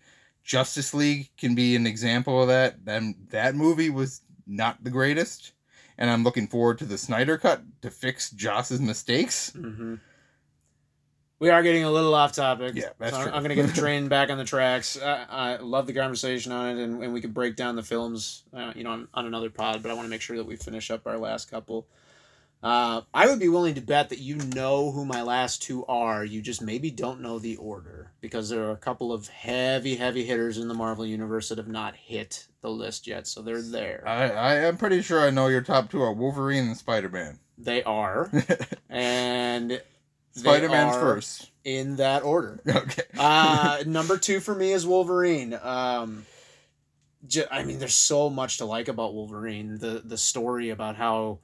Justice 0.44 0.94
League 0.94 1.30
can 1.36 1.54
be 1.54 1.76
an 1.76 1.86
example 1.86 2.40
of 2.42 2.48
that. 2.48 2.84
Then 2.84 3.14
that 3.30 3.54
movie 3.54 3.90
was 3.90 4.22
not 4.46 4.82
the 4.82 4.90
greatest, 4.90 5.52
and 5.98 6.10
I'm 6.10 6.24
looking 6.24 6.46
forward 6.46 6.78
to 6.78 6.84
the 6.84 6.98
Snyder 6.98 7.36
cut 7.38 7.62
to 7.82 7.90
fix 7.90 8.30
Joss's 8.30 8.80
mistakes. 8.80 9.52
Mm-hmm. 9.56 9.96
We 11.40 11.50
are 11.50 11.62
getting 11.62 11.84
a 11.84 11.90
little 11.90 12.14
off 12.14 12.32
topic. 12.32 12.74
Yeah, 12.74 12.88
that's 12.98 13.12
so 13.12 13.18
I'm- 13.18 13.28
true. 13.28 13.36
I'm 13.36 13.42
going 13.44 13.56
to 13.56 13.62
get 13.62 13.72
the 13.72 13.80
train 13.80 14.08
back 14.08 14.28
on 14.30 14.38
the 14.38 14.44
tracks. 14.44 15.00
I, 15.00 15.26
I 15.28 15.56
love 15.58 15.86
the 15.86 15.92
conversation 15.92 16.50
on 16.50 16.76
it, 16.76 16.82
and, 16.82 17.02
and 17.04 17.12
we 17.12 17.20
could 17.20 17.32
break 17.32 17.54
down 17.54 17.76
the 17.76 17.82
films, 17.82 18.42
uh, 18.52 18.72
you 18.74 18.82
know, 18.82 18.90
on, 18.90 19.08
on 19.14 19.26
another 19.26 19.48
pod. 19.50 19.80
But 19.82 19.92
I 19.92 19.94
want 19.94 20.06
to 20.06 20.10
make 20.10 20.20
sure 20.20 20.36
that 20.36 20.46
we 20.46 20.56
finish 20.56 20.90
up 20.90 21.06
our 21.06 21.16
last 21.16 21.48
couple. 21.48 21.86
Uh, 22.60 23.02
I 23.14 23.28
would 23.28 23.38
be 23.38 23.48
willing 23.48 23.74
to 23.76 23.80
bet 23.80 24.08
that 24.08 24.18
you 24.18 24.34
know 24.36 24.90
who 24.90 25.04
my 25.04 25.22
last 25.22 25.62
two 25.62 25.86
are. 25.86 26.24
You 26.24 26.42
just 26.42 26.60
maybe 26.60 26.90
don't 26.90 27.20
know 27.20 27.38
the 27.38 27.56
order 27.56 28.10
because 28.20 28.48
there 28.48 28.64
are 28.64 28.72
a 28.72 28.76
couple 28.76 29.12
of 29.12 29.28
heavy, 29.28 29.94
heavy 29.94 30.24
hitters 30.24 30.58
in 30.58 30.66
the 30.66 30.74
Marvel 30.74 31.06
universe 31.06 31.50
that 31.50 31.58
have 31.58 31.68
not 31.68 31.94
hit 31.94 32.48
the 32.60 32.70
list 32.70 33.06
yet. 33.06 33.28
So 33.28 33.42
they're 33.42 33.62
there. 33.62 34.02
I, 34.04 34.30
I 34.30 34.54
am 34.56 34.76
pretty 34.76 35.02
sure 35.02 35.20
I 35.24 35.30
know 35.30 35.46
your 35.46 35.60
top 35.62 35.88
two 35.90 36.02
are 36.02 36.12
Wolverine 36.12 36.64
and 36.66 36.76
Spider 36.76 37.08
Man. 37.08 37.38
They 37.56 37.82
are, 37.84 38.30
and 38.90 39.80
Spider 40.32 40.68
Man's 40.68 40.96
first. 40.96 41.50
in 41.64 41.96
that 41.96 42.22
order. 42.22 42.60
Okay. 42.68 43.02
Uh, 43.16 43.82
number 43.86 44.16
two 44.18 44.40
for 44.40 44.54
me 44.54 44.72
is 44.72 44.86
Wolverine. 44.86 45.58
Um, 45.62 46.24
ju- 47.26 47.46
I 47.50 47.62
mean, 47.64 47.78
there's 47.78 47.94
so 47.94 48.30
much 48.30 48.58
to 48.58 48.64
like 48.64 48.88
about 48.88 49.14
Wolverine. 49.14 49.78
The 49.78 50.02
the 50.04 50.18
story 50.18 50.70
about 50.70 50.96
how 50.96 51.38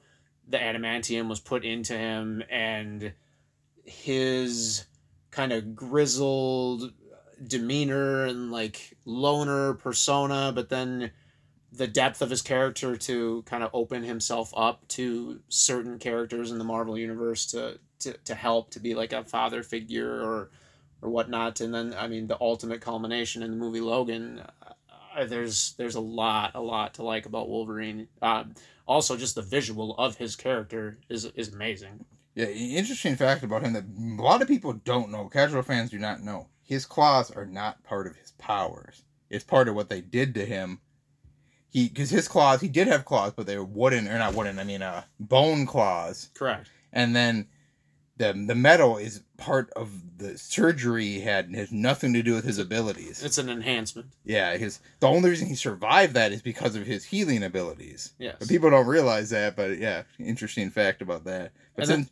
the 0.47 0.57
adamantium 0.57 1.27
was 1.27 1.39
put 1.39 1.65
into 1.65 1.97
him 1.97 2.43
and 2.49 3.13
his 3.83 4.85
kind 5.31 5.51
of 5.51 5.75
grizzled 5.75 6.93
demeanor 7.45 8.25
and 8.25 8.51
like 8.51 8.97
loner 9.05 9.73
persona, 9.73 10.51
but 10.53 10.69
then 10.69 11.11
the 11.71 11.87
depth 11.87 12.21
of 12.21 12.29
his 12.29 12.41
character 12.41 12.95
to 12.95 13.43
kind 13.45 13.63
of 13.63 13.69
open 13.73 14.03
himself 14.03 14.53
up 14.55 14.87
to 14.87 15.41
certain 15.49 15.99
characters 15.99 16.51
in 16.51 16.57
the 16.57 16.63
Marvel 16.63 16.97
universe 16.97 17.45
to 17.47 17.79
to, 17.99 18.13
to 18.25 18.35
help 18.35 18.71
to 18.71 18.79
be 18.79 18.93
like 18.93 19.13
a 19.13 19.23
father 19.23 19.63
figure 19.63 20.21
or 20.21 20.51
or 21.01 21.09
whatnot. 21.09 21.59
And 21.61 21.73
then 21.73 21.93
I 21.97 22.07
mean 22.07 22.27
the 22.27 22.37
ultimate 22.39 22.81
culmination 22.81 23.43
in 23.43 23.51
the 23.51 23.57
movie 23.57 23.81
Logan 23.81 24.41
uh, 25.15 25.25
there's 25.25 25.73
there's 25.73 25.95
a 25.95 26.01
lot 26.01 26.51
a 26.55 26.61
lot 26.61 26.95
to 26.95 27.03
like 27.03 27.25
about 27.25 27.49
Wolverine. 27.49 28.07
Um, 28.21 28.55
also 28.85 29.17
just 29.17 29.35
the 29.35 29.41
visual 29.41 29.95
of 29.97 30.17
his 30.17 30.35
character 30.35 30.97
is 31.09 31.25
is 31.35 31.53
amazing 31.53 32.05
Yeah, 32.35 32.47
interesting 32.47 33.15
fact 33.15 33.43
about 33.43 33.63
him 33.63 33.73
that 33.73 33.85
a 33.85 34.21
lot 34.21 34.41
of 34.41 34.47
people 34.47 34.73
don't 34.73 35.11
know. 35.11 35.29
Casual 35.29 35.63
fans 35.63 35.89
do 35.89 35.99
not 35.99 36.21
know. 36.21 36.47
His 36.63 36.85
claws 36.85 37.31
are 37.31 37.45
not 37.45 37.83
part 37.83 38.07
of 38.07 38.15
his 38.15 38.31
powers. 38.31 39.03
It's 39.29 39.43
part 39.43 39.67
of 39.67 39.75
what 39.75 39.89
they 39.89 40.01
did 40.01 40.33
to 40.35 40.45
him. 40.45 40.79
He, 41.69 41.89
because 41.89 42.09
his 42.09 42.27
claws, 42.27 42.61
he 42.61 42.67
did 42.69 42.87
have 42.87 43.05
claws, 43.05 43.33
but 43.35 43.45
they 43.45 43.57
were 43.57 43.65
wooden 43.65 44.07
or 44.07 44.17
not 44.17 44.33
wooden. 44.33 44.59
I 44.59 44.63
mean, 44.63 44.81
uh, 44.81 45.03
bone 45.19 45.65
claws. 45.65 46.29
correct 46.33 46.69
And 46.93 47.15
then 47.15 47.47
the 48.17 48.31
the 48.47 48.55
metal 48.55 48.97
is 48.97 49.21
part 49.37 49.69
of 49.75 49.89
the 50.17 50.37
surgery 50.37 51.05
he 51.05 51.19
had 51.21 51.45
and 51.47 51.55
has 51.55 51.71
nothing 51.71 52.13
to 52.13 52.23
do 52.23 52.33
with 52.33 52.45
his 52.45 52.57
abilities. 52.57 53.21
it's 53.23 53.37
an 53.37 53.49
enhancement 53.49 54.07
Yeah, 54.23 54.55
his 54.57 54.79
the 55.01 55.07
only 55.07 55.29
reason 55.29 55.47
he 55.47 55.55
survived 55.55 56.13
that 56.13 56.31
is 56.31 56.41
because 56.41 56.75
of 56.75 56.85
his 56.85 57.03
healing 57.05 57.43
abilities. 57.43 58.13
yes 58.17 58.35
But 58.39 58.47
people 58.47 58.69
don't 58.69 58.87
realize 58.87 59.29
that, 59.31 59.55
but 59.57 59.77
yeah, 59.77 60.03
interesting 60.19 60.69
fact 60.69 61.01
about 61.01 61.25
that. 61.25 61.51
But 61.75 61.87
then- 61.87 62.09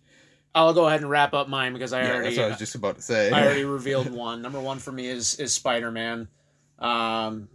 I'll 0.56 0.74
go 0.76 0.86
ahead 0.88 1.02
and 1.02 1.10
wrap 1.10 1.34
up 1.34 1.50
mine 1.50 1.74
because 1.74 1.94
I 1.94 2.04
yeah, 2.04 2.10
already 2.12 2.26
that's 2.26 2.38
what 2.38 2.46
I 2.46 2.50
was 2.50 2.60
just 2.60 2.76
about 2.76 2.96
to 2.98 3.02
say. 3.02 3.32
I 3.32 3.44
already 3.44 3.64
revealed 3.80 4.12
one. 4.12 4.42
Number 4.44 4.60
one 4.60 4.78
for 4.80 4.92
me 4.92 5.08
is 5.08 5.40
is 5.40 5.52
Spider 5.54 5.90
Man. 5.90 6.28
Um, 6.78 7.48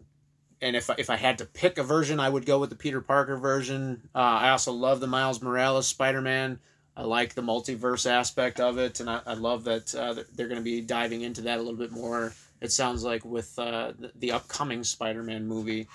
and 0.61 0.74
if 0.74 0.90
I, 0.90 0.94
if 0.98 1.08
I 1.11 1.14
had 1.16 1.38
to 1.38 1.44
pick 1.46 1.78
a 1.78 1.84
version, 1.84 2.18
I 2.18 2.28
would 2.28 2.44
go 2.44 2.58
with 2.58 2.70
the 2.70 2.76
Peter 2.76 3.00
Parker 3.00 3.37
version. 3.37 4.08
Uh, 4.14 4.18
I 4.18 4.50
also 4.50 4.72
love 4.72 4.98
the 4.98 5.06
Miles 5.06 5.40
Morales 5.40 5.87
Spider 5.87 6.20
Man. 6.20 6.58
I 6.98 7.02
like 7.02 7.34
the 7.34 7.42
multiverse 7.42 8.11
aspect 8.11 8.58
of 8.58 8.76
it, 8.76 8.98
and 8.98 9.08
I, 9.08 9.20
I 9.24 9.34
love 9.34 9.62
that 9.64 9.94
uh, 9.94 10.14
they're 10.34 10.48
going 10.48 10.58
to 10.58 10.64
be 10.64 10.80
diving 10.80 11.20
into 11.20 11.42
that 11.42 11.58
a 11.58 11.62
little 11.62 11.78
bit 11.78 11.92
more. 11.92 12.34
It 12.61 12.72
sounds 12.72 13.04
like 13.04 13.24
with 13.24 13.56
uh, 13.56 13.92
the, 13.96 14.11
the 14.16 14.32
upcoming 14.32 14.82
Spider 14.82 15.22
Man 15.22 15.46
movie. 15.46 15.87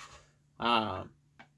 Um, 0.61 1.09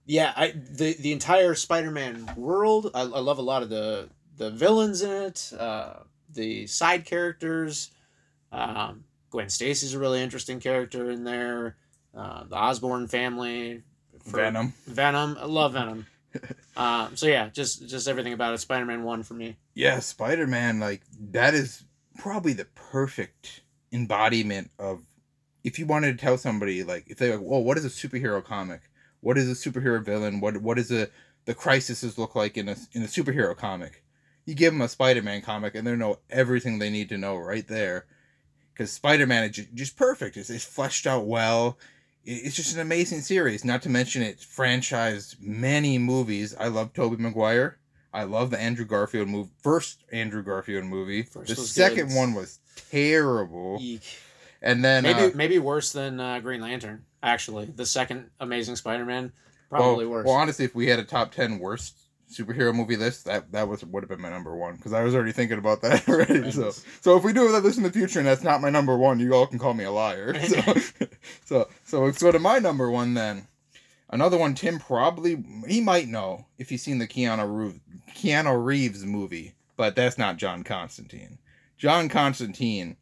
yeah, 0.07 0.33
I 0.35 0.51
the 0.51 0.95
the 0.99 1.11
entire 1.11 1.53
Spider 1.53 1.91
Man 1.91 2.27
world. 2.35 2.89
I, 2.95 3.01
I 3.01 3.19
love 3.19 3.37
a 3.37 3.43
lot 3.43 3.61
of 3.61 3.69
the 3.69 4.09
the 4.35 4.49
villains 4.49 5.03
in 5.03 5.11
it. 5.11 5.53
Uh, 5.57 5.97
the 6.33 6.65
side 6.65 7.05
characters. 7.05 7.91
Um, 8.51 9.03
Gwen 9.29 9.49
Stacy's 9.49 9.93
a 9.93 9.99
really 9.99 10.23
interesting 10.23 10.59
character 10.59 11.11
in 11.11 11.23
there. 11.23 11.75
Uh, 12.17 12.45
the 12.45 12.55
Osborn 12.55 13.07
family. 13.07 13.83
Venom. 14.25 14.73
Venom. 14.87 15.37
I 15.39 15.45
love 15.45 15.73
Venom. 15.73 16.07
Um, 16.77 17.15
so 17.15 17.27
yeah, 17.27 17.49
just 17.49 17.87
just 17.87 18.07
everything 18.07 18.33
about 18.33 18.53
it. 18.53 18.59
Spider 18.59 18.85
Man 18.85 19.03
one 19.03 19.23
for 19.23 19.33
me. 19.33 19.57
Yeah, 19.73 19.99
Spider 19.99 20.47
Man, 20.47 20.79
like 20.79 21.01
that 21.31 21.53
is 21.53 21.83
probably 22.17 22.53
the 22.53 22.65
perfect 22.65 23.61
embodiment 23.91 24.71
of 24.79 25.01
if 25.63 25.79
you 25.79 25.85
wanted 25.85 26.17
to 26.17 26.23
tell 26.23 26.37
somebody 26.37 26.83
like 26.83 27.05
if 27.07 27.17
they're 27.17 27.37
like, 27.37 27.45
well, 27.45 27.63
what 27.63 27.77
is 27.77 27.85
a 27.85 27.89
superhero 27.89 28.43
comic? 28.43 28.81
What 29.21 29.37
is 29.37 29.49
a 29.49 29.69
superhero 29.69 30.03
villain? 30.03 30.39
What 30.39 30.57
what 30.57 30.77
is 30.77 30.91
a 30.91 31.09
the 31.45 31.55
crises 31.55 32.17
look 32.17 32.35
like 32.35 32.57
in 32.57 32.69
a 32.69 32.75
in 32.93 33.01
a 33.01 33.07
superhero 33.07 33.55
comic? 33.55 34.03
You 34.45 34.53
give 34.53 34.73
them 34.73 34.81
a 34.81 34.87
Spider 34.87 35.23
Man 35.23 35.41
comic 35.41 35.73
and 35.75 35.87
they 35.87 35.95
know 35.95 36.19
everything 36.29 36.77
they 36.77 36.91
need 36.91 37.09
to 37.09 37.17
know 37.17 37.35
right 37.35 37.67
there. 37.67 38.05
Because 38.73 38.91
Spider 38.91 39.25
Man 39.25 39.49
is 39.49 39.65
just 39.73 39.97
perfect. 39.97 40.37
It's, 40.37 40.49
it's 40.49 40.65
fleshed 40.65 41.07
out 41.07 41.25
well. 41.25 41.79
It- 42.25 42.45
It's 42.45 42.55
just 42.55 42.73
an 42.73 42.81
amazing 42.81 43.21
series. 43.21 43.63
Not 43.63 43.81
to 43.83 43.89
mention 43.89 44.21
it's 44.21 44.45
franchised 44.45 45.35
many 45.39 45.97
movies. 45.97 46.55
I 46.59 46.67
love 46.67 46.93
Tobey 46.93 47.17
Maguire. 47.21 47.77
I 48.13 48.23
love 48.23 48.49
the 48.49 48.59
Andrew 48.59 48.85
Garfield 48.85 49.27
movie. 49.27 49.49
First 49.61 50.03
Andrew 50.11 50.41
Garfield 50.41 50.85
movie. 50.85 51.23
First 51.23 51.49
the 51.49 51.55
second 51.57 52.07
good. 52.09 52.15
one 52.15 52.33
was 52.33 52.59
terrible. 52.91 53.77
Eek. 53.81 54.01
And 54.61 54.83
then 54.83 55.03
Maybe 55.03 55.19
uh, 55.19 55.31
maybe 55.35 55.59
worse 55.59 55.91
than 55.91 56.19
uh, 56.19 56.39
Green 56.39 56.61
Lantern. 56.61 57.03
Actually, 57.21 57.65
the 57.65 57.85
second 57.85 58.29
Amazing 58.39 58.77
Spider 58.77 59.05
Man 59.05 59.31
well, 59.69 59.81
probably 59.81 60.05
worse. 60.05 60.25
Well, 60.25 60.35
honestly, 60.35 60.65
if 60.65 60.73
we 60.73 60.87
had 60.87 60.97
a 60.99 61.03
top 61.03 61.31
ten 61.33 61.59
worst 61.59 61.97
superhero 62.31 62.73
movie 62.73 62.95
list, 62.95 63.25
that 63.25 63.51
that 63.51 63.67
was 63.67 63.83
would 63.85 64.03
have 64.03 64.09
been 64.09 64.21
my 64.21 64.29
number 64.29 64.55
one 64.55 64.75
because 64.75 64.93
I 64.93 65.03
was 65.03 65.15
already 65.15 65.31
thinking 65.31 65.57
about 65.57 65.81
that 65.81 66.07
already. 66.09 66.51
So 66.51 66.71
so 67.01 67.17
if 67.17 67.23
we 67.23 67.33
do 67.33 67.51
that 67.51 67.63
this 67.63 67.77
in 67.77 67.83
the 67.83 67.91
future 67.91 68.19
and 68.19 68.27
that's 68.27 68.43
not 68.43 68.61
my 68.61 68.69
number 68.69 68.97
one, 68.97 69.19
you 69.19 69.33
all 69.33 69.47
can 69.47 69.59
call 69.59 69.73
me 69.73 69.83
a 69.83 69.91
liar. 69.91 70.33
So 70.45 70.61
so 71.45 71.67
so 71.83 72.03
let's 72.03 72.21
go 72.21 72.31
to 72.31 72.39
my 72.39 72.59
number 72.59 72.89
one 72.89 73.13
then. 73.13 73.47
Another 74.09 74.37
one 74.37 74.53
Tim 74.53 74.79
probably 74.79 75.43
he 75.67 75.81
might 75.81 76.07
know 76.07 76.45
if 76.57 76.69
he's 76.69 76.83
seen 76.83 76.99
the 76.99 77.07
Keanu 77.07 77.57
Reeves, 77.57 77.79
Keanu 78.15 78.63
Reeves 78.63 79.03
movie, 79.05 79.55
but 79.75 79.95
that's 79.95 80.17
not 80.17 80.37
John 80.37 80.63
Constantine. 80.63 81.39
John 81.77 82.07
Constantine 82.07 82.97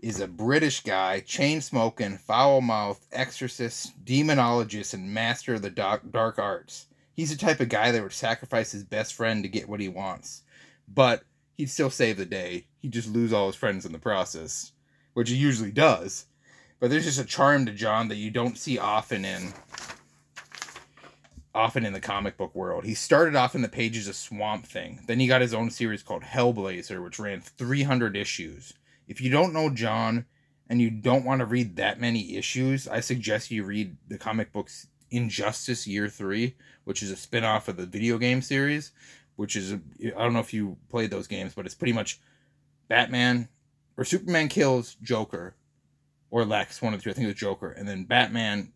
is 0.00 0.20
a 0.20 0.28
British 0.28 0.82
guy, 0.82 1.20
chain 1.20 1.60
smoking, 1.60 2.18
foul 2.18 2.60
mouthed, 2.60 3.04
exorcist, 3.12 4.04
demonologist, 4.04 4.94
and 4.94 5.12
master 5.12 5.54
of 5.54 5.62
the 5.62 5.70
dark, 5.70 6.10
dark 6.12 6.38
arts. 6.38 6.86
He's 7.16 7.30
the 7.30 7.36
type 7.36 7.60
of 7.60 7.70
guy 7.70 7.90
that 7.90 8.02
would 8.02 8.12
sacrifice 8.12 8.70
his 8.70 8.84
best 8.84 9.14
friend 9.14 9.42
to 9.42 9.48
get 9.48 9.68
what 9.68 9.80
he 9.80 9.88
wants. 9.88 10.42
But 10.86 11.22
he'd 11.56 11.70
still 11.70 11.88
save 11.88 12.18
the 12.18 12.26
day. 12.26 12.66
He'd 12.80 12.92
just 12.92 13.08
lose 13.08 13.32
all 13.32 13.46
his 13.46 13.56
friends 13.56 13.86
in 13.86 13.92
the 13.92 13.98
process, 13.98 14.72
which 15.14 15.30
he 15.30 15.36
usually 15.36 15.72
does. 15.72 16.26
But 16.78 16.90
there's 16.90 17.06
just 17.06 17.18
a 17.18 17.24
charm 17.24 17.64
to 17.66 17.72
John 17.72 18.08
that 18.08 18.16
you 18.16 18.30
don't 18.30 18.58
see 18.58 18.78
often 18.78 19.24
in 19.24 19.54
often 21.54 21.86
in 21.86 21.94
the 21.94 22.00
comic 22.00 22.36
book 22.36 22.54
world. 22.54 22.84
He 22.84 22.92
started 22.92 23.34
off 23.34 23.54
in 23.54 23.62
the 23.62 23.68
pages 23.68 24.06
of 24.08 24.14
Swamp 24.14 24.66
Thing. 24.66 25.00
Then 25.06 25.18
he 25.18 25.26
got 25.26 25.40
his 25.40 25.54
own 25.54 25.70
series 25.70 26.02
called 26.02 26.22
Hellblazer, 26.22 27.02
which 27.02 27.18
ran 27.18 27.40
300 27.40 28.14
issues. 28.14 28.74
If 29.08 29.22
you 29.22 29.30
don't 29.30 29.54
know 29.54 29.70
John 29.70 30.26
and 30.68 30.82
you 30.82 30.90
don't 30.90 31.24
want 31.24 31.38
to 31.38 31.46
read 31.46 31.76
that 31.76 31.98
many 31.98 32.36
issues, 32.36 32.86
I 32.86 33.00
suggest 33.00 33.50
you 33.50 33.64
read 33.64 33.96
the 34.06 34.18
comic 34.18 34.52
books 34.52 34.88
Injustice 35.10 35.86
Year 35.86 36.08
3, 36.08 36.54
which 36.84 37.02
is 37.02 37.10
a 37.10 37.16
spin-off 37.16 37.68
of 37.68 37.76
the 37.76 37.86
video 37.86 38.18
game 38.18 38.42
series, 38.42 38.92
which 39.36 39.56
is 39.56 39.72
I 39.72 40.22
don't 40.22 40.32
know 40.32 40.40
if 40.40 40.54
you 40.54 40.76
played 40.88 41.10
those 41.10 41.26
games, 41.26 41.54
but 41.54 41.66
it's 41.66 41.74
pretty 41.74 41.92
much 41.92 42.20
Batman 42.88 43.48
or 43.96 44.04
Superman 44.04 44.48
kills 44.48 44.96
Joker 45.02 45.54
or 46.30 46.44
Lex, 46.44 46.82
one 46.82 46.94
of 46.94 47.00
the 47.00 47.04
two. 47.04 47.10
I 47.10 47.12
think 47.12 47.24
it 47.24 47.28
was 47.28 47.36
Joker, 47.36 47.70
and 47.70 47.88
then 47.88 48.04
Batman 48.04 48.72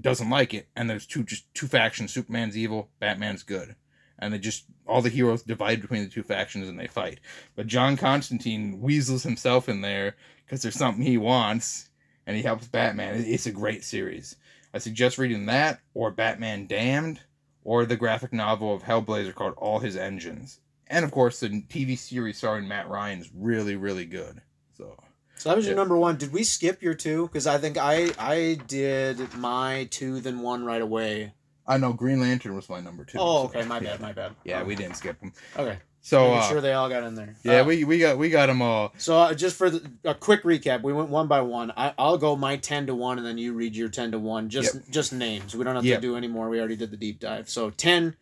doesn't 0.00 0.30
like 0.30 0.54
it, 0.54 0.68
and 0.76 0.88
there's 0.88 1.06
two 1.06 1.22
just 1.22 1.52
two 1.54 1.66
factions. 1.66 2.12
Superman's 2.12 2.56
evil, 2.56 2.90
Batman's 3.00 3.42
good, 3.42 3.76
and 4.18 4.32
they 4.32 4.38
just 4.38 4.64
all 4.86 5.02
the 5.02 5.08
heroes 5.08 5.42
divide 5.42 5.80
between 5.80 6.04
the 6.04 6.10
two 6.10 6.22
factions 6.22 6.68
and 6.68 6.78
they 6.78 6.86
fight. 6.86 7.20
But 7.54 7.66
John 7.66 7.96
Constantine 7.96 8.80
weasels 8.80 9.22
himself 9.22 9.68
in 9.68 9.80
there 9.82 10.16
because 10.44 10.62
there's 10.62 10.74
something 10.74 11.04
he 11.04 11.18
wants, 11.18 11.90
and 12.26 12.36
he 12.36 12.42
helps 12.42 12.68
Batman. 12.68 13.22
It's 13.26 13.46
a 13.46 13.52
great 13.52 13.84
series. 13.84 14.36
I 14.72 14.78
suggest 14.78 15.18
reading 15.18 15.46
that 15.46 15.80
or 15.94 16.10
Batman 16.10 16.66
Damned 16.66 17.20
or 17.64 17.84
the 17.84 17.96
graphic 17.96 18.32
novel 18.32 18.74
of 18.74 18.82
Hellblazer 18.82 19.34
called 19.34 19.54
All 19.56 19.78
His 19.80 19.96
Engines. 19.96 20.60
And 20.86 21.04
of 21.04 21.10
course, 21.10 21.40
the 21.40 21.48
TV 21.48 21.96
series 21.98 22.38
starring 22.38 22.66
Matt 22.68 22.88
Ryan 22.88 23.20
is 23.20 23.30
really, 23.34 23.76
really 23.76 24.06
good. 24.06 24.40
So 24.76 24.96
So 25.36 25.48
that 25.48 25.56
was 25.56 25.64
your 25.66 25.74
Yeah. 25.74 25.80
number 25.82 25.96
one. 25.96 26.16
Did 26.16 26.32
we 26.32 26.44
skip 26.44 26.82
your 26.82 26.94
two? 26.94 27.26
Because 27.28 27.46
I 27.46 27.58
think 27.58 27.76
I 27.78 28.12
I 28.18 28.58
did 28.66 29.34
my 29.34 29.88
two 29.90 30.20
then 30.20 30.40
one 30.40 30.64
right 30.64 30.82
away. 30.82 31.32
I 31.66 31.76
know 31.78 31.92
Green 31.92 32.20
Lantern 32.20 32.56
was 32.56 32.68
my 32.68 32.80
number 32.80 33.04
two. 33.04 33.18
Oh, 33.18 33.42
so- 33.50 33.58
okay, 33.58 33.64
my 33.68 33.78
bad, 33.80 34.00
my 34.00 34.12
bad. 34.12 34.34
Yeah, 34.44 34.62
we 34.64 34.74
didn't 34.74 34.96
skip 34.96 35.18
them. 35.20 35.32
Okay, 35.56 35.78
So 36.02 36.28
making 36.28 36.38
uh, 36.38 36.48
sure 36.48 36.60
they 36.62 36.72
all 36.72 36.88
got 36.88 37.02
in 37.04 37.14
there. 37.14 37.34
yeah, 37.42 37.60
Uh, 37.60 37.64
we 37.64 37.84
we 37.84 37.98
got 37.98 38.16
we 38.16 38.30
got 38.30 38.46
them 38.46 38.62
all. 38.62 38.92
So 38.96 39.18
uh, 39.18 39.34
just 39.34 39.56
for 39.56 39.68
the, 39.70 39.90
a 40.04 40.14
quick 40.14 40.42
recap, 40.44 40.82
we 40.82 40.92
went 40.92 41.10
one 41.10 41.26
by 41.28 41.42
one. 41.42 41.72
I, 41.76 41.92
I'll 41.98 42.16
go 42.18 42.36
my 42.36 42.56
ten 42.56 42.86
to 42.86 42.94
one, 42.94 43.18
and 43.18 43.26
then 43.26 43.36
you 43.38 43.52
read 43.52 43.76
your 43.76 43.88
ten 43.90 44.10
to 44.12 44.18
one. 44.18 44.48
Just 44.48 44.90
just 44.90 45.12
names. 45.12 45.54
We 45.54 45.62
don't 45.64 45.76
have 45.76 45.84
Yep. 45.84 46.00
to 46.00 46.06
do 46.06 46.16
anymore. 46.16 46.48
We 46.48 46.58
already 46.58 46.76
did 46.76 46.90
the 46.90 46.96
deep 46.96 47.20
dive. 47.20 47.50
So 47.50 47.68
10, 47.70 48.16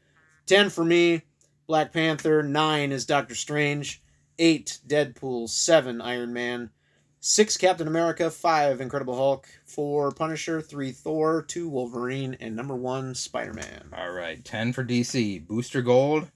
10 0.46 0.70
for 0.70 0.84
me 0.84 1.22
Black 1.68 1.92
Panther. 1.92 2.42
Nine 2.42 2.90
is 2.92 3.06
Doctor 3.06 3.34
Strange. 3.36 4.02
Eight 4.40 4.78
Deadpool. 4.86 5.48
Seven 5.48 6.00
Iron 6.00 6.32
Man. 6.32 6.70
Six 7.20 7.56
Captain 7.56 7.86
America. 7.88 8.30
Five 8.30 8.80
Incredible 8.80 9.16
Hulk. 9.16 9.46
Four 9.66 10.10
Punisher. 10.12 10.60
Three 10.60 10.90
Thor. 10.92 11.42
Two 11.42 11.68
Wolverine. 11.68 12.36
And 12.40 12.56
number 12.56 12.74
one 12.74 13.14
Spider 13.14 13.52
Man. 13.54 13.90
All 13.96 14.10
right, 14.10 14.44
10 14.44 14.72
for 14.72 14.84
DC. 14.84 15.46
Booster 15.46 15.82
Gold, 15.82 16.30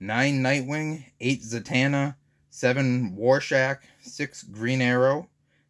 9 0.00 0.42
Nightwing, 0.42 1.04
8 1.20 1.42
Zatanna, 1.42 2.16
7 2.50 3.16
Rorschach, 3.16 3.82
6 4.00 4.42
Green 4.44 4.80
Arrow, 4.80 5.28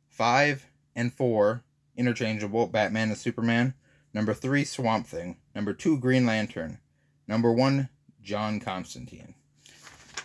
5 0.08 0.66
and 0.94 1.12
4 1.12 1.62
interchangeable 1.96 2.66
Batman 2.66 3.08
and 3.08 3.18
Superman, 3.18 3.74
number 4.14 4.32
3 4.32 4.64
Swamp 4.64 5.06
Thing, 5.06 5.36
number 5.54 5.72
2 5.72 5.98
Green 5.98 6.26
Lantern, 6.26 6.78
number 7.26 7.52
1 7.52 7.88
John 8.22 8.60
Constantine. 8.60 9.34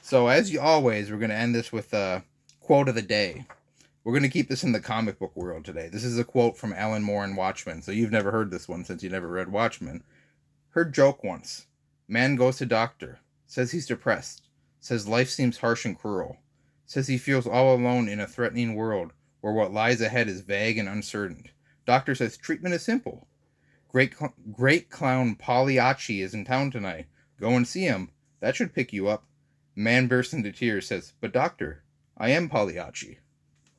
So, 0.01 0.27
as 0.27 0.51
you 0.51 0.59
always, 0.59 1.09
we're 1.09 1.17
going 1.17 1.29
to 1.29 1.35
end 1.35 1.55
this 1.55 1.71
with 1.71 1.93
a 1.93 2.23
quote 2.59 2.89
of 2.89 2.95
the 2.95 3.01
day. 3.01 3.45
We're 4.03 4.11
going 4.11 4.23
to 4.23 4.29
keep 4.29 4.49
this 4.49 4.63
in 4.63 4.73
the 4.73 4.81
comic 4.81 5.17
book 5.17 5.35
world 5.35 5.63
today. 5.63 5.87
This 5.87 6.03
is 6.03 6.19
a 6.19 6.25
quote 6.25 6.57
from 6.57 6.73
Alan 6.73 7.03
Moore 7.03 7.23
in 7.23 7.35
Watchmen. 7.35 7.81
So, 7.81 7.91
you've 7.91 8.11
never 8.11 8.31
heard 8.31 8.51
this 8.51 8.67
one 8.67 8.83
since 8.83 9.01
you 9.01 9.09
never 9.09 9.27
read 9.27 9.51
Watchmen. 9.51 10.03
Heard 10.71 10.93
joke 10.93 11.23
once. 11.23 11.67
Man 12.07 12.35
goes 12.35 12.57
to 12.57 12.65
doctor. 12.65 13.19
Says 13.53 13.69
he's 13.69 13.85
depressed. 13.85 14.47
Says 14.79 15.07
life 15.07 15.29
seems 15.29 15.59
harsh 15.59 15.85
and 15.85 15.95
cruel. 15.95 16.37
Says 16.87 17.07
he 17.07 17.19
feels 17.19 17.45
all 17.45 17.75
alone 17.75 18.09
in 18.09 18.19
a 18.19 18.25
threatening 18.25 18.73
world 18.73 19.13
where 19.41 19.53
what 19.53 19.71
lies 19.71 20.01
ahead 20.01 20.27
is 20.27 20.41
vague 20.41 20.79
and 20.79 20.89
uncertain. 20.89 21.47
Doctor 21.85 22.15
says 22.15 22.35
treatment 22.35 22.73
is 22.73 22.81
simple. 22.81 23.27
Great, 23.89 24.17
cl- 24.17 24.33
great 24.51 24.89
clown 24.89 25.35
Pagliacci 25.35 26.23
is 26.23 26.33
in 26.33 26.45
town 26.45 26.71
tonight. 26.71 27.05
Go 27.39 27.51
and 27.51 27.67
see 27.67 27.83
him. 27.83 28.09
That 28.39 28.55
should 28.55 28.73
pick 28.73 28.91
you 28.91 29.07
up. 29.07 29.27
Man 29.75 30.07
bursts 30.07 30.33
into 30.33 30.51
tears. 30.51 30.87
Says, 30.87 31.13
"But 31.21 31.31
doctor, 31.31 31.83
I 32.17 32.29
am 32.29 32.49
Pagliacci." 32.49 33.19